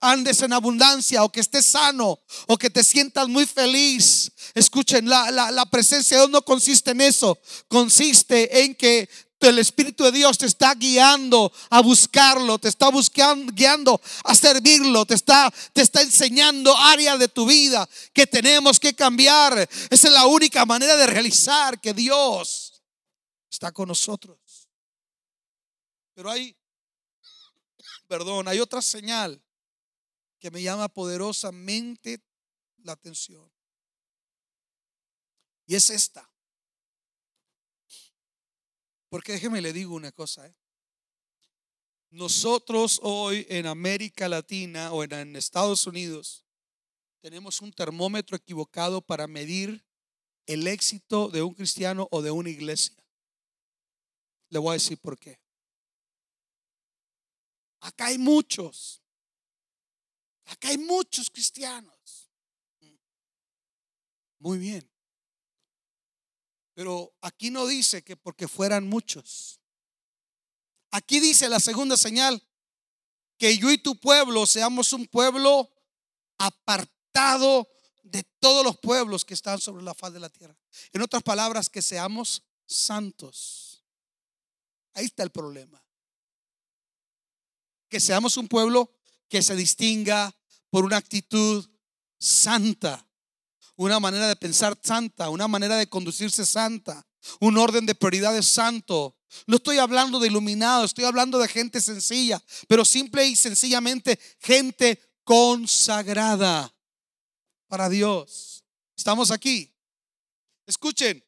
andes 0.00 0.42
en 0.42 0.52
abundancia 0.52 1.24
o 1.24 1.32
que 1.32 1.40
estés 1.40 1.66
sano 1.66 2.20
o 2.46 2.58
que 2.58 2.70
te 2.70 2.84
sientas 2.84 3.28
muy 3.28 3.46
feliz. 3.46 4.30
Escuchen, 4.54 5.08
la, 5.08 5.30
la, 5.30 5.66
presencia 5.66 6.16
de 6.16 6.22
Dios 6.22 6.30
no 6.30 6.42
consiste 6.42 6.90
en 6.90 7.00
eso, 7.00 7.38
consiste 7.68 8.64
en 8.64 8.74
que 8.74 9.08
el 9.48 9.58
Espíritu 9.58 10.04
de 10.04 10.12
Dios 10.12 10.38
te 10.38 10.46
está 10.46 10.74
guiando 10.74 11.52
a 11.70 11.80
buscarlo, 11.80 12.58
te 12.58 12.68
está 12.68 12.88
buscando, 12.90 13.52
guiando 13.52 14.00
a 14.24 14.34
servirlo, 14.34 15.04
te 15.04 15.14
está, 15.14 15.52
te 15.72 15.82
está 15.82 16.02
enseñando 16.02 16.76
áreas 16.76 17.18
de 17.18 17.28
tu 17.28 17.46
vida 17.46 17.88
que 18.12 18.26
tenemos 18.26 18.80
que 18.80 18.94
cambiar. 18.94 19.68
Esa 19.90 20.08
es 20.08 20.12
la 20.12 20.26
única 20.26 20.64
manera 20.64 20.96
de 20.96 21.06
realizar 21.06 21.80
que 21.80 21.94
Dios 21.94 22.82
está 23.50 23.72
con 23.72 23.88
nosotros. 23.88 24.38
Pero 26.14 26.30
hay, 26.30 26.56
perdón, 28.06 28.48
hay 28.48 28.60
otra 28.60 28.80
señal 28.80 29.42
que 30.38 30.50
me 30.50 30.62
llama 30.62 30.88
poderosamente 30.88 32.22
la 32.82 32.92
atención. 32.92 33.50
Y 35.66 35.74
es 35.74 35.90
esta. 35.90 36.33
Porque 39.14 39.30
déjeme 39.30 39.60
le 39.60 39.72
digo 39.72 39.94
una 39.94 40.10
cosa. 40.10 40.44
¿eh? 40.44 40.56
Nosotros 42.10 42.98
hoy 43.00 43.46
en 43.48 43.64
América 43.64 44.28
Latina 44.28 44.92
o 44.92 45.04
en 45.04 45.36
Estados 45.36 45.86
Unidos 45.86 46.44
tenemos 47.20 47.60
un 47.60 47.72
termómetro 47.72 48.36
equivocado 48.36 49.00
para 49.00 49.28
medir 49.28 49.86
el 50.46 50.66
éxito 50.66 51.28
de 51.28 51.42
un 51.42 51.54
cristiano 51.54 52.08
o 52.10 52.22
de 52.22 52.32
una 52.32 52.50
iglesia. 52.50 52.96
Le 54.48 54.58
voy 54.58 54.70
a 54.70 54.72
decir 54.72 54.98
por 54.98 55.16
qué. 55.16 55.38
Acá 57.82 58.06
hay 58.06 58.18
muchos. 58.18 59.00
Acá 60.46 60.70
hay 60.70 60.78
muchos 60.78 61.30
cristianos. 61.30 62.32
Muy 64.40 64.58
bien. 64.58 64.93
Pero 66.74 67.14
aquí 67.20 67.50
no 67.50 67.66
dice 67.66 68.02
que 68.02 68.16
porque 68.16 68.48
fueran 68.48 68.88
muchos. 68.88 69.60
Aquí 70.90 71.20
dice 71.20 71.48
la 71.48 71.60
segunda 71.60 71.96
señal, 71.96 72.42
que 73.38 73.56
yo 73.58 73.70
y 73.70 73.78
tu 73.78 73.96
pueblo 73.96 74.46
seamos 74.46 74.92
un 74.92 75.06
pueblo 75.06 75.70
apartado 76.38 77.68
de 78.02 78.22
todos 78.38 78.64
los 78.64 78.78
pueblos 78.78 79.24
que 79.24 79.34
están 79.34 79.60
sobre 79.60 79.82
la 79.82 79.94
faz 79.94 80.12
de 80.12 80.20
la 80.20 80.28
tierra. 80.28 80.56
En 80.92 81.02
otras 81.02 81.22
palabras, 81.22 81.68
que 81.70 81.82
seamos 81.82 82.42
santos. 82.66 83.84
Ahí 84.92 85.06
está 85.06 85.22
el 85.22 85.30
problema. 85.30 85.82
Que 87.88 88.00
seamos 88.00 88.36
un 88.36 88.48
pueblo 88.48 88.92
que 89.28 89.42
se 89.42 89.56
distinga 89.56 90.34
por 90.70 90.84
una 90.84 90.96
actitud 90.96 91.68
santa 92.18 93.06
una 93.76 94.00
manera 94.00 94.28
de 94.28 94.36
pensar 94.36 94.78
santa, 94.82 95.30
una 95.30 95.48
manera 95.48 95.76
de 95.76 95.88
conducirse 95.88 96.46
santa, 96.46 97.06
un 97.40 97.58
orden 97.58 97.86
de 97.86 97.94
prioridades 97.94 98.46
santo. 98.46 99.16
No 99.46 99.56
estoy 99.56 99.78
hablando 99.78 100.20
de 100.20 100.28
iluminado, 100.28 100.84
estoy 100.84 101.04
hablando 101.04 101.38
de 101.38 101.48
gente 101.48 101.80
sencilla, 101.80 102.42
pero 102.68 102.84
simple 102.84 103.26
y 103.26 103.36
sencillamente 103.36 104.18
gente 104.40 105.00
consagrada 105.24 106.72
para 107.66 107.88
Dios. 107.88 108.64
Estamos 108.96 109.30
aquí. 109.30 109.74
Escuchen, 110.66 111.24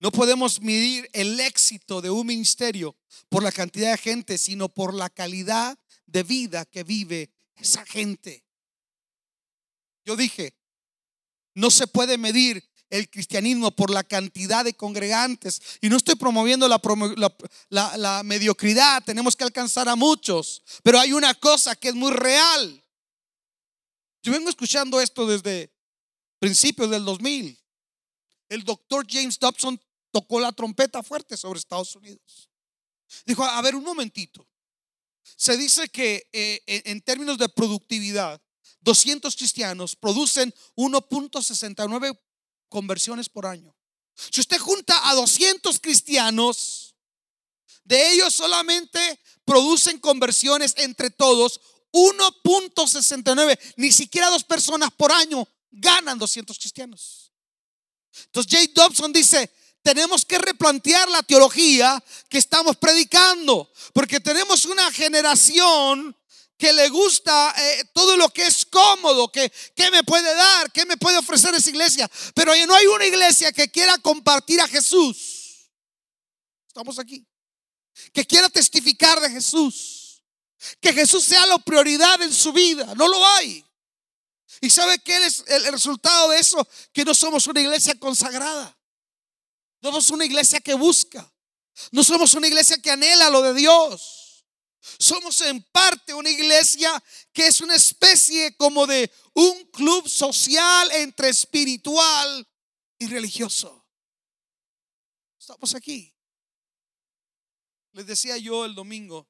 no 0.00 0.12
podemos 0.12 0.60
medir 0.60 1.10
el 1.12 1.40
éxito 1.40 2.00
de 2.00 2.10
un 2.10 2.26
ministerio 2.26 2.96
por 3.28 3.42
la 3.42 3.50
cantidad 3.50 3.90
de 3.90 3.98
gente, 3.98 4.38
sino 4.38 4.68
por 4.68 4.94
la 4.94 5.10
calidad 5.10 5.76
de 6.06 6.22
vida 6.22 6.64
que 6.64 6.84
vive 6.84 7.32
esa 7.56 7.84
gente. 7.84 8.47
Yo 10.08 10.16
dije, 10.16 10.54
no 11.52 11.70
se 11.70 11.86
puede 11.86 12.16
medir 12.16 12.66
el 12.88 13.10
cristianismo 13.10 13.70
por 13.76 13.90
la 13.90 14.02
cantidad 14.02 14.64
de 14.64 14.72
congregantes. 14.72 15.60
Y 15.82 15.90
no 15.90 15.98
estoy 15.98 16.14
promoviendo 16.14 16.66
la, 16.66 18.22
mediocridad, 18.24 19.04
tenemos 19.04 19.36
que 19.36 19.44
alcanzar 19.44 19.86
a 19.86 19.96
muchos. 19.96 20.62
Pero 20.82 20.98
hay 20.98 21.12
una 21.12 21.34
cosa 21.34 21.76
que 21.76 21.88
es 21.88 21.94
muy 21.94 22.10
real. 22.10 22.82
Yo 24.22 24.32
vengo 24.32 24.48
escuchando 24.48 24.98
esto 24.98 25.26
desde 25.26 25.70
principios 26.38 26.88
del 26.88 27.04
2000. 27.04 27.62
El 28.48 28.64
doctor 28.64 29.06
James 29.06 29.38
Dobson 29.38 29.78
tocó 30.10 30.40
la 30.40 30.52
trompeta 30.52 31.02
fuerte 31.02 31.36
sobre 31.36 31.58
Estados 31.58 31.94
Unidos. 31.94 32.48
Dijo, 33.26 33.44
a 33.44 33.60
ver, 33.60 33.74
un 33.74 33.84
momentito. 33.84 34.48
Se 35.36 35.58
dice 35.58 35.90
que 35.90 36.30
eh, 36.32 36.62
en 36.66 37.02
términos 37.02 37.36
de 37.36 37.50
productividad, 37.50 38.40
200 38.88 39.36
cristianos 39.36 39.94
producen 39.96 40.54
1.69 40.74 42.18
conversiones 42.70 43.28
por 43.28 43.44
año. 43.44 43.76
Si 44.14 44.40
usted 44.40 44.58
junta 44.58 45.10
a 45.10 45.14
200 45.14 45.78
cristianos, 45.78 46.94
de 47.84 48.12
ellos 48.12 48.32
solamente 48.34 49.20
producen 49.44 49.98
conversiones 49.98 50.72
entre 50.78 51.10
todos 51.10 51.60
1.69, 51.92 53.58
ni 53.76 53.92
siquiera 53.92 54.30
dos 54.30 54.44
personas 54.44 54.90
por 54.96 55.12
año 55.12 55.46
ganan 55.70 56.18
200 56.18 56.58
cristianos. 56.58 57.30
Entonces 58.24 58.50
Jay 58.50 58.68
Dobson 58.68 59.12
dice, 59.12 59.52
tenemos 59.82 60.24
que 60.24 60.38
replantear 60.38 61.10
la 61.10 61.22
teología 61.22 62.02
que 62.30 62.38
estamos 62.38 62.78
predicando, 62.78 63.70
porque 63.92 64.18
tenemos 64.18 64.64
una 64.64 64.90
generación 64.92 66.16
que 66.58 66.72
le 66.72 66.88
gusta 66.88 67.54
eh, 67.56 67.84
todo 67.94 68.16
lo 68.16 68.28
que 68.30 68.44
es 68.44 68.66
cómodo, 68.66 69.30
que, 69.30 69.50
que 69.76 69.90
me 69.92 70.02
puede 70.02 70.34
dar, 70.34 70.72
que 70.72 70.84
me 70.84 70.96
puede 70.96 71.16
ofrecer 71.16 71.54
esa 71.54 71.70
iglesia. 71.70 72.10
Pero 72.34 72.52
no 72.66 72.74
hay 72.74 72.86
una 72.86 73.06
iglesia 73.06 73.52
que 73.52 73.70
quiera 73.70 73.96
compartir 73.98 74.60
a 74.60 74.66
Jesús. 74.66 75.70
Estamos 76.66 76.98
aquí. 76.98 77.24
Que 78.12 78.26
quiera 78.26 78.48
testificar 78.48 79.20
de 79.20 79.30
Jesús. 79.30 80.24
Que 80.80 80.92
Jesús 80.92 81.24
sea 81.24 81.46
la 81.46 81.58
prioridad 81.58 82.20
en 82.22 82.32
su 82.32 82.52
vida. 82.52 82.92
No 82.96 83.06
lo 83.06 83.24
hay. 83.24 83.64
¿Y 84.60 84.68
sabe 84.68 84.98
qué 84.98 85.24
es 85.24 85.44
el 85.46 85.66
resultado 85.66 86.30
de 86.30 86.40
eso? 86.40 86.66
Que 86.92 87.04
no 87.04 87.14
somos 87.14 87.46
una 87.46 87.60
iglesia 87.60 87.94
consagrada. 88.00 88.76
No 89.80 89.90
somos 89.90 90.10
una 90.10 90.24
iglesia 90.24 90.58
que 90.58 90.74
busca. 90.74 91.32
No 91.92 92.02
somos 92.02 92.34
una 92.34 92.48
iglesia 92.48 92.78
que 92.78 92.90
anhela 92.90 93.30
lo 93.30 93.42
de 93.42 93.54
Dios. 93.54 94.17
Somos 94.98 95.40
en 95.42 95.62
parte 95.72 96.14
una 96.14 96.30
iglesia 96.30 97.02
que 97.32 97.48
es 97.48 97.60
una 97.60 97.74
especie 97.74 98.56
como 98.56 98.86
de 98.86 99.10
un 99.34 99.64
club 99.66 100.08
social 100.08 100.90
entre 100.92 101.28
espiritual 101.28 102.48
y 102.98 103.06
religioso. 103.06 103.86
Estamos 105.38 105.74
aquí. 105.74 106.14
Les 107.92 108.06
decía 108.06 108.36
yo 108.36 108.64
el 108.64 108.74
domingo, 108.74 109.28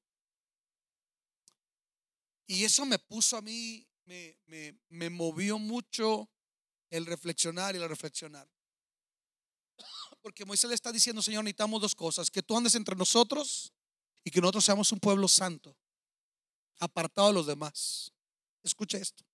y 2.49 2.65
eso 2.65 2.87
me 2.87 2.99
puso 2.99 3.37
a 3.37 3.43
mí, 3.43 3.87
me, 4.07 4.39
me, 4.89 5.11
movió 5.11 5.59
mucho 5.59 6.31
el 6.89 7.05
reflexionar 7.05 7.75
y 7.75 7.79
el 7.79 7.89
reflexionar. 7.89 8.51
Porque 10.23 10.47
Moisés 10.47 10.69
le 10.69 10.75
está 10.75 10.91
diciendo, 10.91 11.21
Señor, 11.21 11.45
necesitamos 11.45 11.83
dos 11.83 11.95
cosas, 11.95 12.31
que 12.31 12.43
tú 12.43 12.57
andes 12.57 12.75
entre 12.75 12.97
nosotros 12.97 13.75
y 14.29 14.31
que 14.31 14.43
nosotros 14.43 14.67
seamos 14.67 14.93
un 14.93 15.01
pueblo 15.01 15.27
santo, 15.27 15.75
apartado 16.81 17.29
de 17.29 17.33
los 17.33 17.47
demás. 17.47 18.13
Escucha 18.63 18.99
esto. 18.99 19.25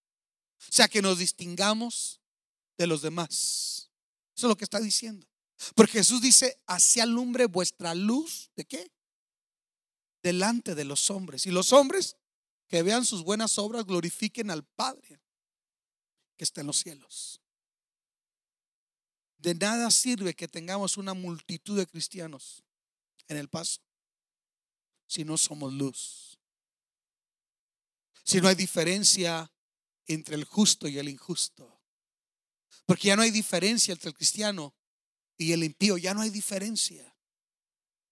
O 0.68 0.72
sea, 0.72 0.86
que 0.86 1.02
nos 1.02 1.18
distingamos 1.18 2.20
de 2.78 2.86
los 2.86 3.02
demás. 3.02 3.90
Eso 4.36 4.46
es 4.46 4.48
lo 4.48 4.56
que 4.56 4.62
está 4.62 4.78
diciendo. 4.78 5.26
Porque 5.74 5.94
Jesús 5.94 6.22
dice, 6.22 6.62
así 6.66 7.00
alumbre 7.00 7.46
vuestra 7.46 7.92
luz, 7.92 8.52
¿de 8.54 8.66
qué? 8.66 8.92
Delante 10.22 10.76
de 10.76 10.84
los 10.84 11.10
hombres. 11.10 11.44
Y 11.46 11.50
los 11.50 11.72
hombres 11.72 12.14
que 12.68 12.84
vean 12.84 13.04
sus 13.04 13.24
buenas 13.24 13.58
obras 13.58 13.86
glorifiquen 13.86 14.52
al 14.52 14.62
Padre 14.62 15.20
que 16.36 16.44
está 16.44 16.60
en 16.60 16.68
los 16.68 16.76
cielos. 16.76 17.40
De 19.38 19.56
nada 19.56 19.90
sirve 19.90 20.34
que 20.34 20.46
tengamos 20.46 20.96
una 20.98 21.14
multitud 21.14 21.76
de 21.76 21.84
cristianos 21.88 22.62
en 23.26 23.38
el 23.38 23.48
paso 23.48 23.83
si 25.14 25.24
no 25.24 25.38
somos 25.38 25.72
luz. 25.72 26.40
Si 28.24 28.40
no 28.40 28.48
hay 28.48 28.56
diferencia 28.56 29.48
entre 30.06 30.34
el 30.34 30.42
justo 30.44 30.88
y 30.88 30.98
el 30.98 31.08
injusto. 31.08 31.80
Porque 32.84 33.08
ya 33.08 33.16
no 33.16 33.22
hay 33.22 33.30
diferencia 33.30 33.92
entre 33.92 34.08
el 34.08 34.16
cristiano 34.16 34.74
y 35.36 35.52
el 35.52 35.62
impío. 35.62 35.98
Ya 35.98 36.14
no 36.14 36.22
hay 36.22 36.30
diferencia. 36.30 37.16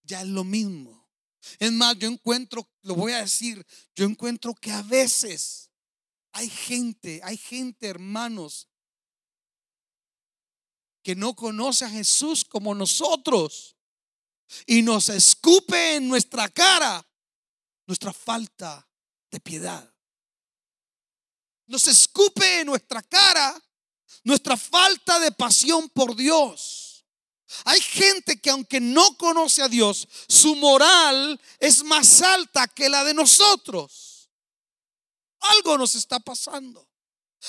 Ya 0.04 0.22
es 0.22 0.28
lo 0.28 0.44
mismo. 0.44 1.08
Es 1.58 1.72
más, 1.72 1.98
yo 1.98 2.08
encuentro, 2.08 2.70
lo 2.82 2.94
voy 2.94 3.12
a 3.12 3.22
decir, 3.22 3.66
yo 3.96 4.04
encuentro 4.04 4.54
que 4.54 4.70
a 4.70 4.82
veces 4.82 5.72
hay 6.30 6.48
gente, 6.48 7.20
hay 7.24 7.36
gente, 7.36 7.88
hermanos, 7.88 8.68
que 11.02 11.16
no 11.16 11.34
conoce 11.34 11.84
a 11.84 11.90
Jesús 11.90 12.44
como 12.44 12.76
nosotros 12.76 13.71
y 14.66 14.82
nos 14.82 15.08
escupe 15.08 15.96
en 15.96 16.08
nuestra 16.08 16.48
cara 16.48 17.04
nuestra 17.86 18.12
falta 18.12 18.86
de 19.30 19.40
piedad. 19.40 19.92
Nos 21.66 21.86
escupe 21.88 22.60
en 22.60 22.66
nuestra 22.66 23.02
cara 23.02 23.62
nuestra 24.24 24.56
falta 24.56 25.18
de 25.18 25.32
pasión 25.32 25.88
por 25.88 26.14
Dios. 26.14 27.04
Hay 27.64 27.80
gente 27.80 28.40
que 28.40 28.50
aunque 28.50 28.80
no 28.80 29.16
conoce 29.16 29.62
a 29.62 29.68
Dios, 29.68 30.08
su 30.28 30.54
moral 30.56 31.40
es 31.58 31.84
más 31.84 32.22
alta 32.22 32.66
que 32.68 32.88
la 32.88 33.04
de 33.04 33.14
nosotros. 33.14 34.30
Algo 35.40 35.76
nos 35.76 35.94
está 35.94 36.20
pasando. 36.20 36.88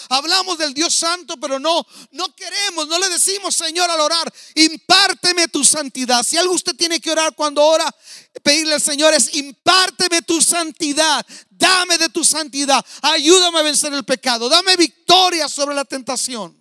Hablamos 0.10 0.58
del 0.58 0.74
Dios 0.74 0.94
Santo, 0.94 1.38
pero 1.38 1.60
no, 1.60 1.86
no 2.12 2.36
queremos, 2.36 2.88
no 2.88 3.00
le 3.00 3.10
decimos, 3.10 3.56
Señor, 3.56 3.90
al 3.90 4.00
orar, 4.00 4.34
impárteme 4.56 5.48
tu 5.48 5.64
santidad. 5.64 6.24
Si 6.24 6.38
algo 6.38 6.54
usted 6.54 6.76
tiene 6.76 7.00
que 7.00 7.12
orar 7.12 7.36
cuando 7.36 7.64
ora, 7.64 7.94
pedirle 8.42 8.76
al 8.76 8.82
Señor 8.82 9.14
es, 9.14 9.34
impárteme 9.36 10.22
tu 10.24 10.42
santidad, 10.42 11.26
dame 11.50 11.98
de 11.98 12.10
tu 12.10 12.24
santidad, 12.24 12.84
ayúdame 13.02 13.60
a 13.60 13.64
vencer 13.64 13.94
el 13.94 14.04
pecado, 14.04 14.50
dame 14.50 14.76
victoria 14.76 15.48
sobre 15.48 15.76
la 15.76 15.86
tentación. 15.86 16.60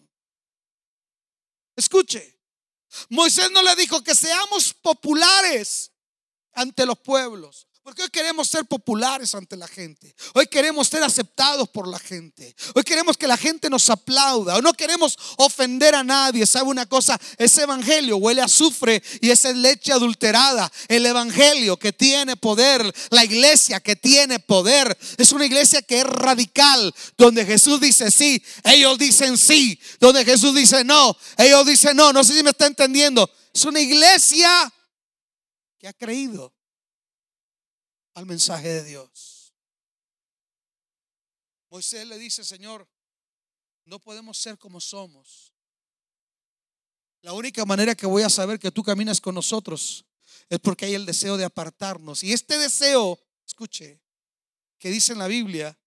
Escuche, 1.74 2.38
Moisés 3.08 3.50
no 3.50 3.62
le 3.62 3.74
dijo 3.76 4.02
que 4.04 4.14
seamos 4.14 4.74
populares 4.74 5.92
ante 6.52 6.84
los 6.86 6.98
pueblos. 6.98 7.66
Porque 7.82 8.02
hoy 8.02 8.10
queremos 8.10 8.48
ser 8.48 8.64
populares 8.64 9.34
ante 9.34 9.56
la 9.56 9.66
gente. 9.66 10.14
Hoy 10.34 10.46
queremos 10.46 10.86
ser 10.86 11.02
aceptados 11.02 11.68
por 11.68 11.88
la 11.88 11.98
gente. 11.98 12.54
Hoy 12.76 12.84
queremos 12.84 13.16
que 13.16 13.26
la 13.26 13.36
gente 13.36 13.68
nos 13.68 13.90
aplauda. 13.90 14.60
No 14.60 14.72
queremos 14.72 15.18
ofender 15.38 15.96
a 15.96 16.04
nadie. 16.04 16.46
¿Sabe 16.46 16.68
una 16.68 16.86
cosa? 16.86 17.20
Ese 17.38 17.62
evangelio 17.62 18.18
huele 18.18 18.40
a 18.40 18.44
azufre 18.44 19.02
y 19.20 19.30
esa 19.30 19.50
es 19.50 19.56
leche 19.56 19.92
adulterada. 19.92 20.70
El 20.86 21.04
evangelio 21.06 21.76
que 21.76 21.92
tiene 21.92 22.36
poder. 22.36 22.82
La 23.10 23.24
iglesia 23.24 23.80
que 23.80 23.96
tiene 23.96 24.38
poder. 24.38 24.96
Es 25.18 25.32
una 25.32 25.44
iglesia 25.44 25.82
que 25.82 25.98
es 25.98 26.04
radical. 26.04 26.94
Donde 27.18 27.44
Jesús 27.44 27.80
dice 27.80 28.12
sí. 28.12 28.40
Ellos 28.62 28.96
dicen 28.96 29.36
sí. 29.36 29.76
Donde 29.98 30.24
Jesús 30.24 30.54
dice 30.54 30.84
no. 30.84 31.16
Ellos 31.36 31.66
dicen 31.66 31.96
no. 31.96 32.12
No 32.12 32.22
sé 32.22 32.34
si 32.34 32.44
me 32.44 32.50
está 32.50 32.66
entendiendo. 32.66 33.28
Es 33.52 33.64
una 33.64 33.80
iglesia 33.80 34.72
que 35.80 35.88
ha 35.88 35.92
creído 35.92 36.54
al 38.14 38.26
mensaje 38.26 38.68
de 38.68 38.84
Dios. 38.84 39.54
Moisés 41.70 42.06
le 42.06 42.18
dice, 42.18 42.44
Señor, 42.44 42.86
no 43.84 43.98
podemos 43.98 44.38
ser 44.38 44.58
como 44.58 44.80
somos. 44.80 45.52
La 47.22 47.32
única 47.32 47.64
manera 47.64 47.94
que 47.94 48.06
voy 48.06 48.22
a 48.22 48.28
saber 48.28 48.58
que 48.58 48.70
tú 48.70 48.82
caminas 48.82 49.20
con 49.20 49.34
nosotros 49.34 50.04
es 50.48 50.58
porque 50.58 50.86
hay 50.86 50.94
el 50.94 51.06
deseo 51.06 51.36
de 51.36 51.44
apartarnos. 51.44 52.22
Y 52.22 52.32
este 52.32 52.58
deseo, 52.58 53.18
escuche, 53.46 54.02
que 54.78 54.90
dice 54.90 55.12
en 55.12 55.20
la 55.20 55.28
Biblia, 55.28 55.78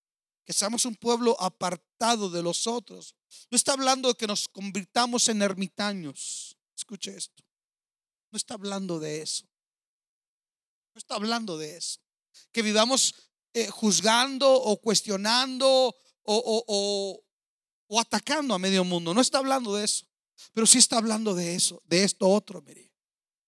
que 0.43 0.53
seamos 0.53 0.85
un 0.85 0.95
pueblo 0.95 1.39
apartado 1.39 2.29
de 2.29 2.41
los 2.41 2.67
otros. 2.67 3.15
No 3.51 3.55
está 3.55 3.73
hablando 3.73 4.09
de 4.09 4.15
que 4.15 4.27
nos 4.27 4.47
convirtamos 4.47 5.27
en 5.29 5.41
ermitaños. 5.41 6.57
Escuche 6.75 7.15
esto. 7.15 7.43
No 8.31 8.37
está 8.37 8.55
hablando 8.55 8.99
de 8.99 9.21
eso. 9.21 9.45
No 10.93 10.99
está 10.99 11.15
hablando 11.15 11.57
de 11.57 11.77
eso 11.77 12.04
que 12.51 12.61
vivamos 12.61 13.15
eh, 13.53 13.67
juzgando 13.67 14.51
o 14.51 14.79
cuestionando 14.81 15.95
o, 16.23 17.23
o, 17.87 17.99
atacando 17.99 18.53
a 18.53 18.59
medio 18.59 18.83
mundo. 18.83 19.13
No 19.13 19.21
está 19.21 19.37
hablando 19.37 19.75
de 19.75 19.85
eso, 19.85 20.05
pero 20.53 20.65
sí 20.65 20.77
está 20.77 20.97
hablando 20.97 21.33
de 21.33 21.55
eso, 21.55 21.81
de 21.85 22.03
esto 22.03 22.27
otro. 22.27 22.61
Mire, 22.61 22.91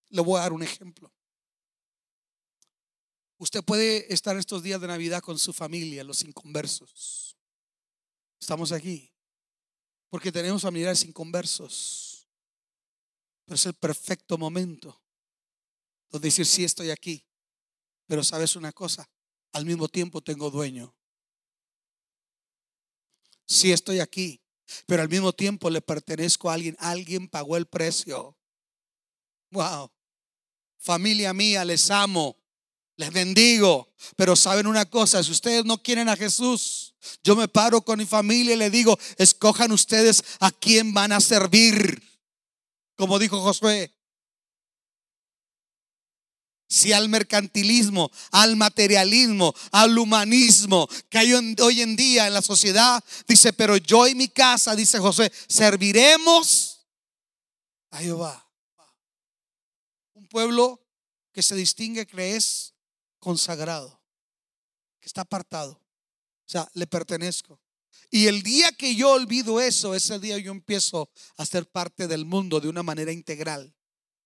le 0.08 0.20
voy 0.20 0.38
a 0.38 0.42
dar 0.42 0.52
un 0.52 0.62
ejemplo. 0.62 1.12
Usted 3.38 3.62
puede 3.62 4.12
estar 4.12 4.36
estos 4.36 4.62
días 4.62 4.80
de 4.80 4.88
Navidad 4.88 5.20
con 5.20 5.38
su 5.38 5.52
familia, 5.52 6.02
los 6.02 6.22
inconversos. 6.22 7.36
Estamos 8.40 8.72
aquí 8.72 9.12
porque 10.08 10.32
tenemos 10.32 10.62
familiares 10.62 11.04
inconversos. 11.04 12.28
Pero 13.44 13.54
es 13.54 13.66
el 13.66 13.74
perfecto 13.74 14.36
momento 14.36 15.02
donde 16.10 16.28
decir, 16.28 16.46
sí, 16.46 16.64
estoy 16.64 16.90
aquí. 16.90 17.27
Pero 18.08 18.24
sabes 18.24 18.56
una 18.56 18.72
cosa, 18.72 19.08
al 19.52 19.64
mismo 19.64 19.86
tiempo 19.86 20.22
tengo 20.22 20.50
dueño. 20.50 20.96
Sí 23.46 23.70
estoy 23.70 24.00
aquí, 24.00 24.40
pero 24.86 25.02
al 25.02 25.08
mismo 25.08 25.32
tiempo 25.32 25.70
le 25.70 25.80
pertenezco 25.80 26.50
a 26.50 26.54
alguien. 26.54 26.76
Alguien 26.80 27.28
pagó 27.28 27.56
el 27.56 27.66
precio. 27.66 28.36
Wow. 29.50 29.90
Familia 30.78 31.32
mía, 31.32 31.64
les 31.64 31.90
amo. 31.90 32.36
Les 32.96 33.12
bendigo. 33.12 33.92
Pero 34.16 34.36
saben 34.36 34.66
una 34.66 34.86
cosa, 34.86 35.22
si 35.22 35.30
ustedes 35.30 35.64
no 35.64 35.82
quieren 35.82 36.08
a 36.08 36.16
Jesús, 36.16 36.94
yo 37.22 37.36
me 37.36 37.46
paro 37.46 37.82
con 37.82 37.98
mi 37.98 38.06
familia 38.06 38.54
y 38.54 38.58
le 38.58 38.70
digo, 38.70 38.98
escojan 39.16 39.70
ustedes 39.70 40.24
a 40.40 40.50
quién 40.50 40.92
van 40.92 41.12
a 41.12 41.20
servir. 41.20 42.02
Como 42.96 43.18
dijo 43.18 43.40
Josué, 43.40 43.94
si 46.68 46.92
al 46.92 47.08
mercantilismo, 47.08 48.10
al 48.30 48.56
materialismo, 48.56 49.54
al 49.72 49.98
humanismo 49.98 50.86
que 51.08 51.18
hay 51.18 51.32
hoy 51.32 51.80
en 51.80 51.96
día 51.96 52.26
en 52.26 52.34
la 52.34 52.42
sociedad, 52.42 53.02
dice, 53.26 53.52
pero 53.52 53.76
yo 53.78 54.06
y 54.06 54.14
mi 54.14 54.28
casa, 54.28 54.76
dice 54.76 54.98
José, 54.98 55.32
serviremos 55.48 56.86
a 57.90 57.98
Jehová. 57.98 58.46
Un 60.12 60.28
pueblo 60.28 60.84
que 61.32 61.42
se 61.42 61.56
distingue, 61.56 62.06
que 62.06 62.36
es 62.36 62.74
consagrado, 63.18 64.02
que 65.00 65.06
está 65.06 65.22
apartado. 65.22 65.72
O 65.72 66.50
sea, 66.50 66.70
le 66.74 66.86
pertenezco. 66.86 67.60
Y 68.10 68.26
el 68.26 68.42
día 68.42 68.72
que 68.72 68.94
yo 68.94 69.12
olvido 69.12 69.60
eso, 69.60 69.94
ese 69.94 70.18
día 70.18 70.38
yo 70.38 70.50
empiezo 70.50 71.10
a 71.36 71.44
ser 71.44 71.70
parte 71.70 72.08
del 72.08 72.24
mundo 72.24 72.60
de 72.60 72.68
una 72.68 72.82
manera 72.82 73.12
integral. 73.12 73.74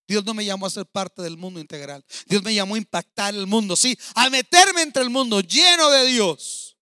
Dios 0.06 0.24
no 0.24 0.34
me 0.34 0.44
llamó 0.44 0.66
a 0.66 0.70
ser 0.70 0.86
parte 0.86 1.22
del 1.22 1.36
mundo 1.36 1.60
integral. 1.60 2.04
Dios 2.26 2.42
me 2.42 2.54
llamó 2.54 2.74
a 2.74 2.78
impactar 2.78 3.34
el 3.34 3.46
mundo, 3.46 3.76
sí, 3.76 3.96
a 4.14 4.28
meterme 4.30 4.82
entre 4.82 5.02
el 5.02 5.10
mundo 5.10 5.40
lleno 5.40 5.90
de 5.90 6.06
Dios. 6.06 6.76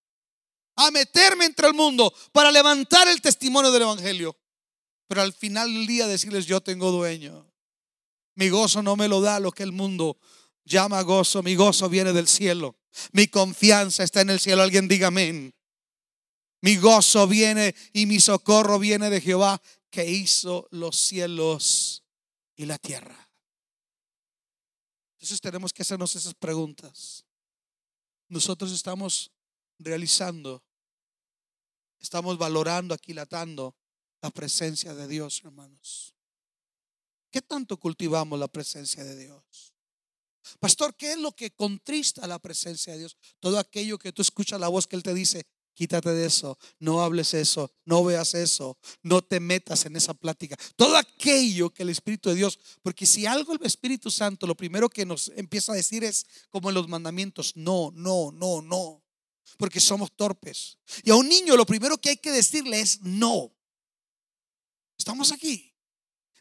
A 0.76 0.90
meterme 0.90 1.44
entre 1.44 1.68
el 1.68 1.74
mundo 1.74 2.12
para 2.32 2.50
levantar 2.50 3.06
el 3.08 3.20
testimonio 3.20 3.70
del 3.70 3.82
Evangelio. 3.82 4.36
Pero 5.08 5.22
al 5.22 5.32
final 5.32 5.72
del 5.72 5.86
día 5.86 6.06
decirles, 6.06 6.46
yo 6.46 6.60
tengo 6.60 6.90
dueño. 6.90 7.46
Mi 8.36 8.48
gozo 8.48 8.82
no 8.82 8.96
me 8.96 9.08
lo 9.08 9.20
da 9.20 9.40
lo 9.40 9.52
que 9.52 9.62
el 9.62 9.72
mundo 9.72 10.18
llama 10.64 11.02
gozo. 11.02 11.42
Mi 11.42 11.54
gozo 11.56 11.88
viene 11.88 12.12
del 12.12 12.28
cielo. 12.28 12.76
Mi 13.12 13.26
confianza 13.26 14.04
está 14.04 14.22
en 14.22 14.30
el 14.30 14.40
cielo. 14.40 14.62
Alguien 14.62 14.88
diga 14.88 15.08
amén. 15.08 15.52
Mi 16.62 16.76
gozo 16.76 17.26
viene 17.26 17.74
y 17.92 18.06
mi 18.06 18.20
socorro 18.20 18.78
viene 18.78 19.10
de 19.10 19.20
Jehová 19.20 19.60
que 19.90 20.08
hizo 20.08 20.68
los 20.70 20.96
cielos 20.96 21.89
y 22.60 22.66
la 22.66 22.76
tierra. 22.76 23.16
Entonces 25.14 25.40
tenemos 25.40 25.72
que 25.72 25.80
hacernos 25.80 26.14
esas 26.14 26.34
preguntas. 26.34 27.24
Nosotros 28.28 28.70
estamos 28.70 29.32
realizando, 29.78 30.62
estamos 31.98 32.36
valorando, 32.36 32.92
aquilatando 32.92 33.74
la 34.20 34.28
presencia 34.28 34.92
de 34.92 35.08
Dios, 35.08 35.40
hermanos. 35.42 36.14
¿Qué 37.30 37.40
tanto 37.40 37.78
cultivamos 37.78 38.38
la 38.38 38.48
presencia 38.48 39.04
de 39.04 39.16
Dios? 39.16 39.72
Pastor, 40.58 40.94
¿qué 40.94 41.12
es 41.12 41.18
lo 41.18 41.32
que 41.32 41.52
contrista 41.52 42.26
la 42.26 42.38
presencia 42.38 42.92
de 42.92 42.98
Dios? 42.98 43.16
Todo 43.38 43.58
aquello 43.58 43.96
que 43.98 44.12
tú 44.12 44.20
escuchas 44.20 44.60
la 44.60 44.68
voz 44.68 44.86
que 44.86 44.96
Él 44.96 45.02
te 45.02 45.14
dice, 45.14 45.46
Quítate 45.74 46.10
de 46.10 46.26
eso, 46.26 46.58
no 46.78 47.00
hables 47.00 47.32
eso, 47.32 47.72
no 47.84 48.04
veas 48.04 48.34
eso, 48.34 48.78
no 49.02 49.22
te 49.22 49.40
metas 49.40 49.86
en 49.86 49.96
esa 49.96 50.12
plática. 50.12 50.56
Todo 50.76 50.96
aquello 50.96 51.70
que 51.70 51.82
el 51.82 51.88
Espíritu 51.88 52.28
de 52.28 52.34
Dios, 52.34 52.58
porque 52.82 53.06
si 53.06 53.24
algo 53.24 53.54
el 53.54 53.64
Espíritu 53.64 54.10
Santo 54.10 54.46
lo 54.46 54.56
primero 54.56 54.90
que 54.90 55.06
nos 55.06 55.32
empieza 55.36 55.72
a 55.72 55.76
decir 55.76 56.04
es 56.04 56.26
como 56.50 56.68
en 56.68 56.74
los 56.74 56.88
mandamientos, 56.88 57.56
no, 57.56 57.90
no, 57.94 58.30
no, 58.32 58.60
no, 58.60 59.02
porque 59.56 59.80
somos 59.80 60.14
torpes. 60.14 60.78
Y 61.02 61.10
a 61.10 61.16
un 61.16 61.28
niño 61.28 61.56
lo 61.56 61.64
primero 61.64 61.98
que 61.98 62.10
hay 62.10 62.16
que 62.18 62.32
decirle 62.32 62.80
es 62.80 63.00
no. 63.00 63.50
Estamos 64.98 65.32
aquí. 65.32 65.74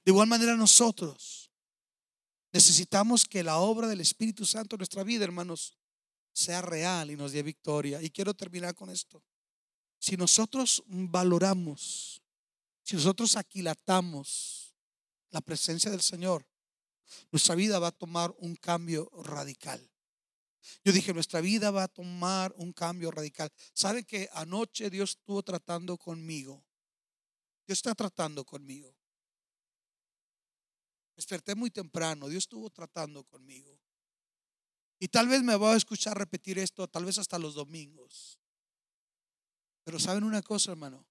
De 0.04 0.12
igual 0.12 0.28
manera 0.28 0.56
nosotros 0.56 1.50
necesitamos 2.52 3.26
que 3.26 3.44
la 3.44 3.58
obra 3.58 3.88
del 3.88 4.02
Espíritu 4.02 4.46
Santo 4.46 4.76
en 4.76 4.80
nuestra 4.80 5.04
vida, 5.04 5.24
hermanos, 5.24 5.79
sea 6.40 6.62
real 6.62 7.12
y 7.12 7.16
nos 7.16 7.34
dé 7.34 7.44
victoria. 7.44 8.02
Y 8.02 8.10
quiero 8.10 8.34
terminar 8.34 8.74
con 8.76 8.90
esto. 8.90 9.24
Si 10.00 10.16
nosotros 10.16 10.82
valoramos, 10.88 12.22
si 12.84 12.96
nosotros 12.96 13.36
aquilatamos 13.36 14.74
la 15.32 15.42
presencia 15.42 15.92
del 15.92 16.02
Señor, 16.02 16.48
nuestra 17.32 17.56
vida 17.56 17.80
va 17.80 17.88
a 17.88 17.92
tomar 17.92 18.34
un 18.38 18.56
cambio 18.56 19.10
radical. 19.24 19.90
Yo 20.84 20.92
dije, 20.92 21.14
nuestra 21.14 21.42
vida 21.42 21.72
va 21.72 21.84
a 21.84 21.88
tomar 21.88 22.54
un 22.58 22.72
cambio 22.72 23.12
radical. 23.12 23.52
¿Saben 23.74 24.06
que 24.06 24.30
anoche 24.34 24.90
Dios 24.90 25.12
estuvo 25.12 25.44
tratando 25.44 25.98
conmigo? 25.98 26.64
Dios 27.68 27.80
está 27.80 27.96
tratando 27.96 28.46
conmigo. 28.46 28.96
Desperté 31.16 31.56
muy 31.56 31.70
temprano, 31.70 32.30
Dios 32.30 32.44
estuvo 32.44 32.70
tratando 32.70 33.24
conmigo. 33.24 33.79
Y 35.00 35.08
tal 35.08 35.30
vez 35.30 35.42
me 35.42 35.56
va 35.56 35.74
a 35.74 35.78
escuchar 35.78 36.18
repetir 36.18 36.60
esto, 36.60 36.88
tal 36.88 37.06
vez 37.06 37.18
hasta 37.18 37.40
los 37.40 37.56
domingos. 37.56 38.38
Pero 39.86 39.98
saben 39.98 40.26
una 40.26 40.42
cosa, 40.42 40.72
hermano. 40.72 41.06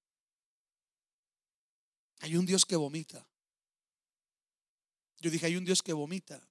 Hay 2.21 2.37
un 2.37 2.45
Dios 2.45 2.67
que 2.67 2.77
vomita. 2.77 3.27
Yo 5.21 5.31
dije, 5.31 5.47
hay 5.47 5.57
un 5.57 5.65
Dios 5.65 5.83
que 5.83 5.95
vomita. 5.95 6.47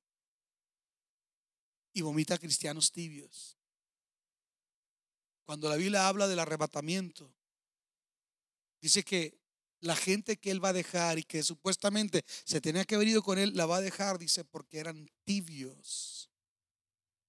Y 1.94 2.02
vomita 2.02 2.34
a 2.34 2.40
cristianos 2.40 2.92
tibios. 2.92 3.56
Cuando 5.46 5.70
la 5.70 5.76
Biblia 5.76 6.08
habla 6.08 6.28
del 6.28 6.40
arrebatamiento, 6.40 7.32
dice 8.82 9.04
que 9.04 9.40
la 9.80 9.96
gente 9.96 10.38
que 10.38 10.50
él 10.50 10.64
va 10.64 10.70
a 10.70 10.74
dejar 10.74 11.20
y 11.20 11.24
que 11.24 11.44
supuestamente 11.44 12.26
se 12.44 12.60
tenía 12.62 12.84
que 12.84 12.96
haber 12.96 13.08
ido 13.08 13.22
con 13.22 13.38
él, 13.38 13.56
la 13.56 13.68
va 13.68 13.78
a 13.78 13.82
dejar, 13.82 14.18
dice, 14.18 14.44
porque 14.44 14.80
eran 14.80 15.08
tibios 15.24 16.28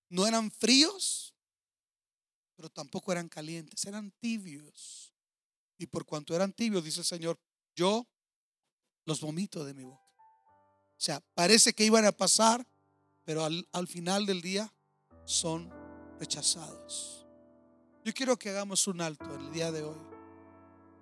no 0.09 0.27
eran 0.27 0.51
fríos, 0.51 1.35
pero 2.57 2.69
tampoco 2.69 3.13
eran 3.13 3.29
calientes, 3.29 3.85
eran 3.85 4.11
tibios. 4.21 5.13
Y 5.79 5.87
por 5.87 6.05
cuanto 6.05 6.35
eran 6.35 6.53
tibios, 6.53 6.85
dice 6.85 7.01
el 7.01 7.07
Señor, 7.07 7.39
yo 7.77 8.07
los 9.05 9.21
vomito 9.21 9.65
de 9.65 9.75
mi 9.75 9.85
boca. 9.85 10.03
O 10.07 11.01
sea, 11.01 11.21
parece 11.35 11.73
que 11.73 11.85
iban 11.85 12.05
a 12.05 12.13
pasar, 12.13 12.67
pero 13.25 13.45
al, 13.45 13.69
al 13.73 13.87
final 13.87 14.27
del 14.27 14.43
día 14.43 14.73
son 15.25 15.71
rechazados. 16.19 17.27
Yo 18.05 18.13
quiero 18.13 18.39
que 18.39 18.51
hagamos 18.51 18.87
un 18.89 19.01
alto 19.01 19.33
el 19.35 19.53
día 19.53 19.71
de 19.71 19.85
hoy 19.85 20.01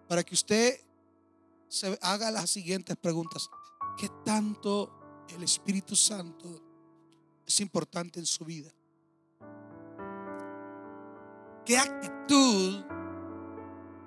para 0.08 0.22
que 0.22 0.34
usted 0.34 0.80
se 1.68 1.98
haga 2.02 2.30
las 2.30 2.50
siguientes 2.50 2.96
preguntas. 2.96 3.48
¿Qué 3.96 4.10
tanto 4.24 5.24
el 5.28 5.42
Espíritu 5.42 5.96
Santo 5.96 6.62
es 7.46 7.60
importante 7.60 8.20
en 8.20 8.26
su 8.26 8.44
vida? 8.44 8.70
¿Qué 11.66 11.76
actitud 11.76 12.84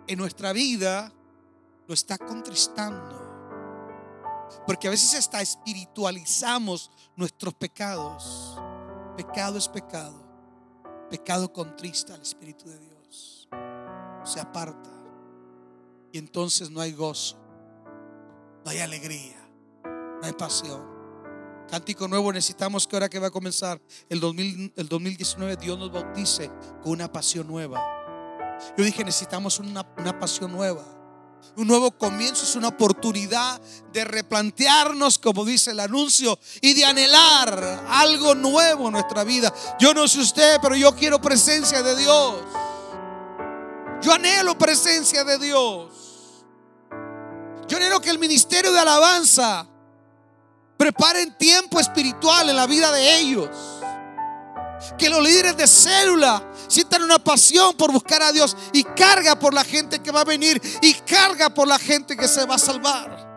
en 0.08 0.18
nuestra 0.18 0.54
vida 0.54 1.12
lo 1.88 1.94
está 1.94 2.18
contristando? 2.18 3.20
Porque 4.66 4.88
a 4.88 4.92
veces 4.92 5.14
hasta 5.20 5.42
espiritualizamos 5.42 6.90
nuestros 7.18 7.54
pecados. 7.54 8.58
Pecado 9.18 9.58
es 9.58 9.68
pecado. 9.68 10.16
Pecado 11.10 11.52
contrista 11.52 12.14
al 12.14 12.22
Espíritu 12.22 12.70
de 12.70 12.80
Dios. 12.80 13.50
Se 14.24 14.40
aparta. 14.40 14.90
Y 16.14 16.18
entonces 16.18 16.72
no 16.72 16.80
hay 16.80 16.94
gozo. 16.94 17.38
No 18.64 18.72
hay 18.72 18.80
alegría. 18.80 19.38
No 19.84 20.22
hay 20.24 20.34
pasión. 20.34 20.99
Cántico 21.70 22.08
nuevo 22.08 22.34
necesitamos 22.34 22.88
que 22.88 22.96
ahora 22.96 23.10
que 23.10 23.20
va 23.20 23.28
a 23.28 23.32
comenzar 23.32 23.80
el, 24.10 24.20
2000, 24.20 24.74
el 24.76 24.90
2019 24.90 25.56
Dios 25.58 25.78
nos 25.78 25.92
bautice 25.92 26.50
con 26.82 26.94
una 26.94 27.12
pasión 27.12 27.48
nueva. 27.48 27.80
Yo 28.78 28.84
dije 28.84 29.04
necesitamos 29.04 29.60
una, 29.60 29.86
una 29.98 30.20
pasión 30.20 30.52
nueva. 30.52 30.84
Un 31.56 31.68
nuevo 31.68 31.92
comienzo 31.92 32.44
es 32.44 32.56
una 32.56 32.70
oportunidad 32.70 33.62
de 33.94 34.04
replantearnos, 34.04 35.18
como 35.20 35.46
dice 35.46 35.72
el 35.72 35.80
anuncio, 35.80 36.38
y 36.62 36.74
de 36.74 36.86
anhelar 36.86 37.86
algo 37.88 38.36
nuevo 38.36 38.88
en 38.88 38.94
nuestra 38.94 39.24
vida. 39.24 39.54
Yo 39.80 39.94
no 39.94 40.08
sé 40.08 40.20
usted, 40.20 40.58
pero 40.62 40.76
yo 40.76 40.96
quiero 40.96 41.22
presencia 41.22 41.82
de 41.82 41.96
Dios. 41.96 42.36
Yo 44.02 44.14
anhelo 44.14 44.58
presencia 44.58 45.24
de 45.24 45.38
Dios. 45.38 45.94
Yo 47.68 47.78
anhelo 47.78 48.02
que 48.02 48.10
el 48.10 48.20
ministerio 48.20 48.72
de 48.72 48.80
alabanza 48.80 49.69
preparen 50.80 51.34
tiempo 51.34 51.78
espiritual 51.78 52.50
en 52.50 52.56
la 52.56 52.66
vida 52.66 52.90
de 52.94 53.20
ellos. 53.20 53.50
Que 54.98 55.10
los 55.10 55.22
líderes 55.22 55.58
de 55.58 55.68
célula 55.68 56.54
sientan 56.70 57.04
una 57.04 57.22
pasión 57.22 57.76
por 57.76 57.92
buscar 57.92 58.24
a 58.24 58.32
Dios 58.32 58.56
y 58.72 58.86
carga 58.86 59.38
por 59.38 59.54
la 59.54 59.66
gente 59.66 60.00
que 60.00 60.10
va 60.10 60.22
a 60.22 60.24
venir 60.24 60.62
y 60.82 60.94
carga 60.94 61.54
por 61.54 61.68
la 61.68 61.78
gente 61.78 62.16
que 62.16 62.30
se 62.30 62.46
va 62.46 62.56
a 62.56 62.60
salvar. 62.60 63.28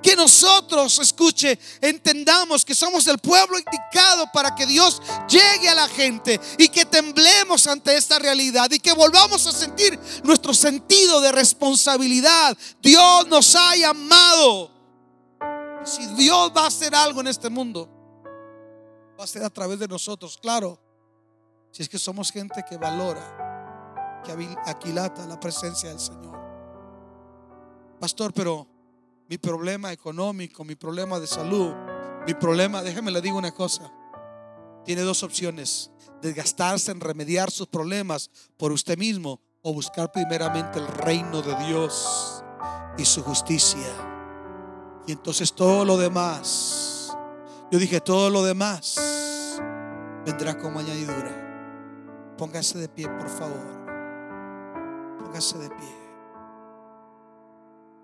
Que 0.00 0.14
nosotros, 0.14 1.00
escuche, 1.00 1.58
entendamos 1.80 2.64
que 2.64 2.76
somos 2.76 3.08
el 3.08 3.18
pueblo 3.18 3.58
indicado 3.58 4.30
para 4.32 4.54
que 4.54 4.64
Dios 4.64 5.02
llegue 5.28 5.68
a 5.68 5.74
la 5.74 5.88
gente 5.88 6.40
y 6.58 6.68
que 6.68 6.84
temblemos 6.84 7.66
ante 7.66 7.96
esta 7.96 8.20
realidad 8.20 8.70
y 8.70 8.78
que 8.78 8.92
volvamos 8.92 9.44
a 9.48 9.52
sentir 9.52 9.98
nuestro 10.22 10.54
sentido 10.54 11.20
de 11.20 11.32
responsabilidad. 11.32 12.56
Dios 12.80 13.26
nos 13.26 13.56
ha 13.56 13.74
llamado. 13.74 14.81
Si 15.84 16.06
Dios 16.14 16.52
va 16.56 16.64
a 16.64 16.66
hacer 16.68 16.94
algo 16.94 17.20
en 17.20 17.26
este 17.26 17.50
mundo, 17.50 17.88
va 19.18 19.24
a 19.24 19.26
ser 19.26 19.44
a 19.44 19.50
través 19.50 19.78
de 19.78 19.88
nosotros, 19.88 20.38
claro. 20.38 20.78
Si 21.70 21.82
es 21.82 21.88
que 21.88 21.98
somos 21.98 22.30
gente 22.30 22.64
que 22.68 22.76
valora, 22.76 24.22
que 24.24 24.32
aquilata 24.66 25.26
la 25.26 25.40
presencia 25.40 25.88
del 25.88 25.98
Señor. 25.98 26.38
Pastor, 27.98 28.32
pero 28.32 28.66
mi 29.28 29.38
problema 29.38 29.92
económico, 29.92 30.64
mi 30.64 30.74
problema 30.74 31.18
de 31.18 31.26
salud, 31.26 31.72
mi 32.26 32.34
problema, 32.34 32.82
déjeme 32.82 33.10
le 33.10 33.20
digo 33.20 33.38
una 33.38 33.52
cosa. 33.52 33.90
Tiene 34.84 35.02
dos 35.02 35.22
opciones: 35.22 35.90
desgastarse 36.20 36.90
en 36.90 37.00
remediar 37.00 37.50
sus 37.50 37.66
problemas 37.66 38.30
por 38.56 38.72
usted 38.72 38.98
mismo 38.98 39.40
o 39.62 39.72
buscar 39.72 40.12
primeramente 40.12 40.78
el 40.78 40.86
reino 40.86 41.40
de 41.42 41.54
Dios 41.64 42.44
y 42.98 43.04
su 43.04 43.22
justicia. 43.22 44.21
Y 45.06 45.12
entonces 45.12 45.52
todo 45.52 45.84
lo 45.84 45.96
demás, 45.96 47.16
yo 47.70 47.78
dije, 47.78 48.00
todo 48.00 48.30
lo 48.30 48.42
demás 48.42 49.60
vendrá 50.24 50.56
como 50.58 50.78
añadidura. 50.78 52.34
Póngase 52.38 52.78
de 52.78 52.88
pie, 52.88 53.08
por 53.08 53.28
favor. 53.28 53.82
Póngase 55.18 55.58
de 55.58 55.70
pie. 55.70 56.02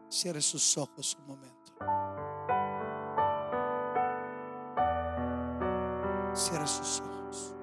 Cierre 0.09 0.41
sus 0.41 0.77
ojos 0.79 1.17
un 1.21 1.27
momento. 1.27 1.73
Cierre 6.35 6.67
sus 6.67 7.01
ojos. 7.01 7.55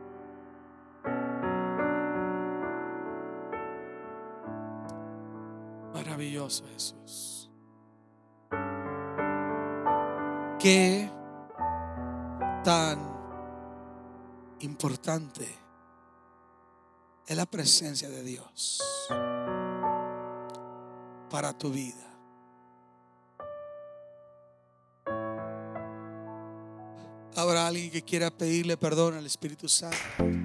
Maravilloso 5.94 6.66
Jesús. 6.74 7.35
Qué 10.66 11.08
tan 12.64 12.98
importante 14.62 15.48
es 17.28 17.38
la 17.38 17.46
presencia 17.46 18.10
de 18.10 18.24
Dios 18.24 18.82
para 21.30 21.56
tu 21.56 21.70
vida. 21.70 22.18
Habrá 27.36 27.68
alguien 27.68 27.92
que 27.92 28.02
quiera 28.02 28.32
pedirle 28.32 28.76
perdón 28.76 29.14
al 29.14 29.28
Espíritu 29.28 29.70
Santo. 29.70 30.45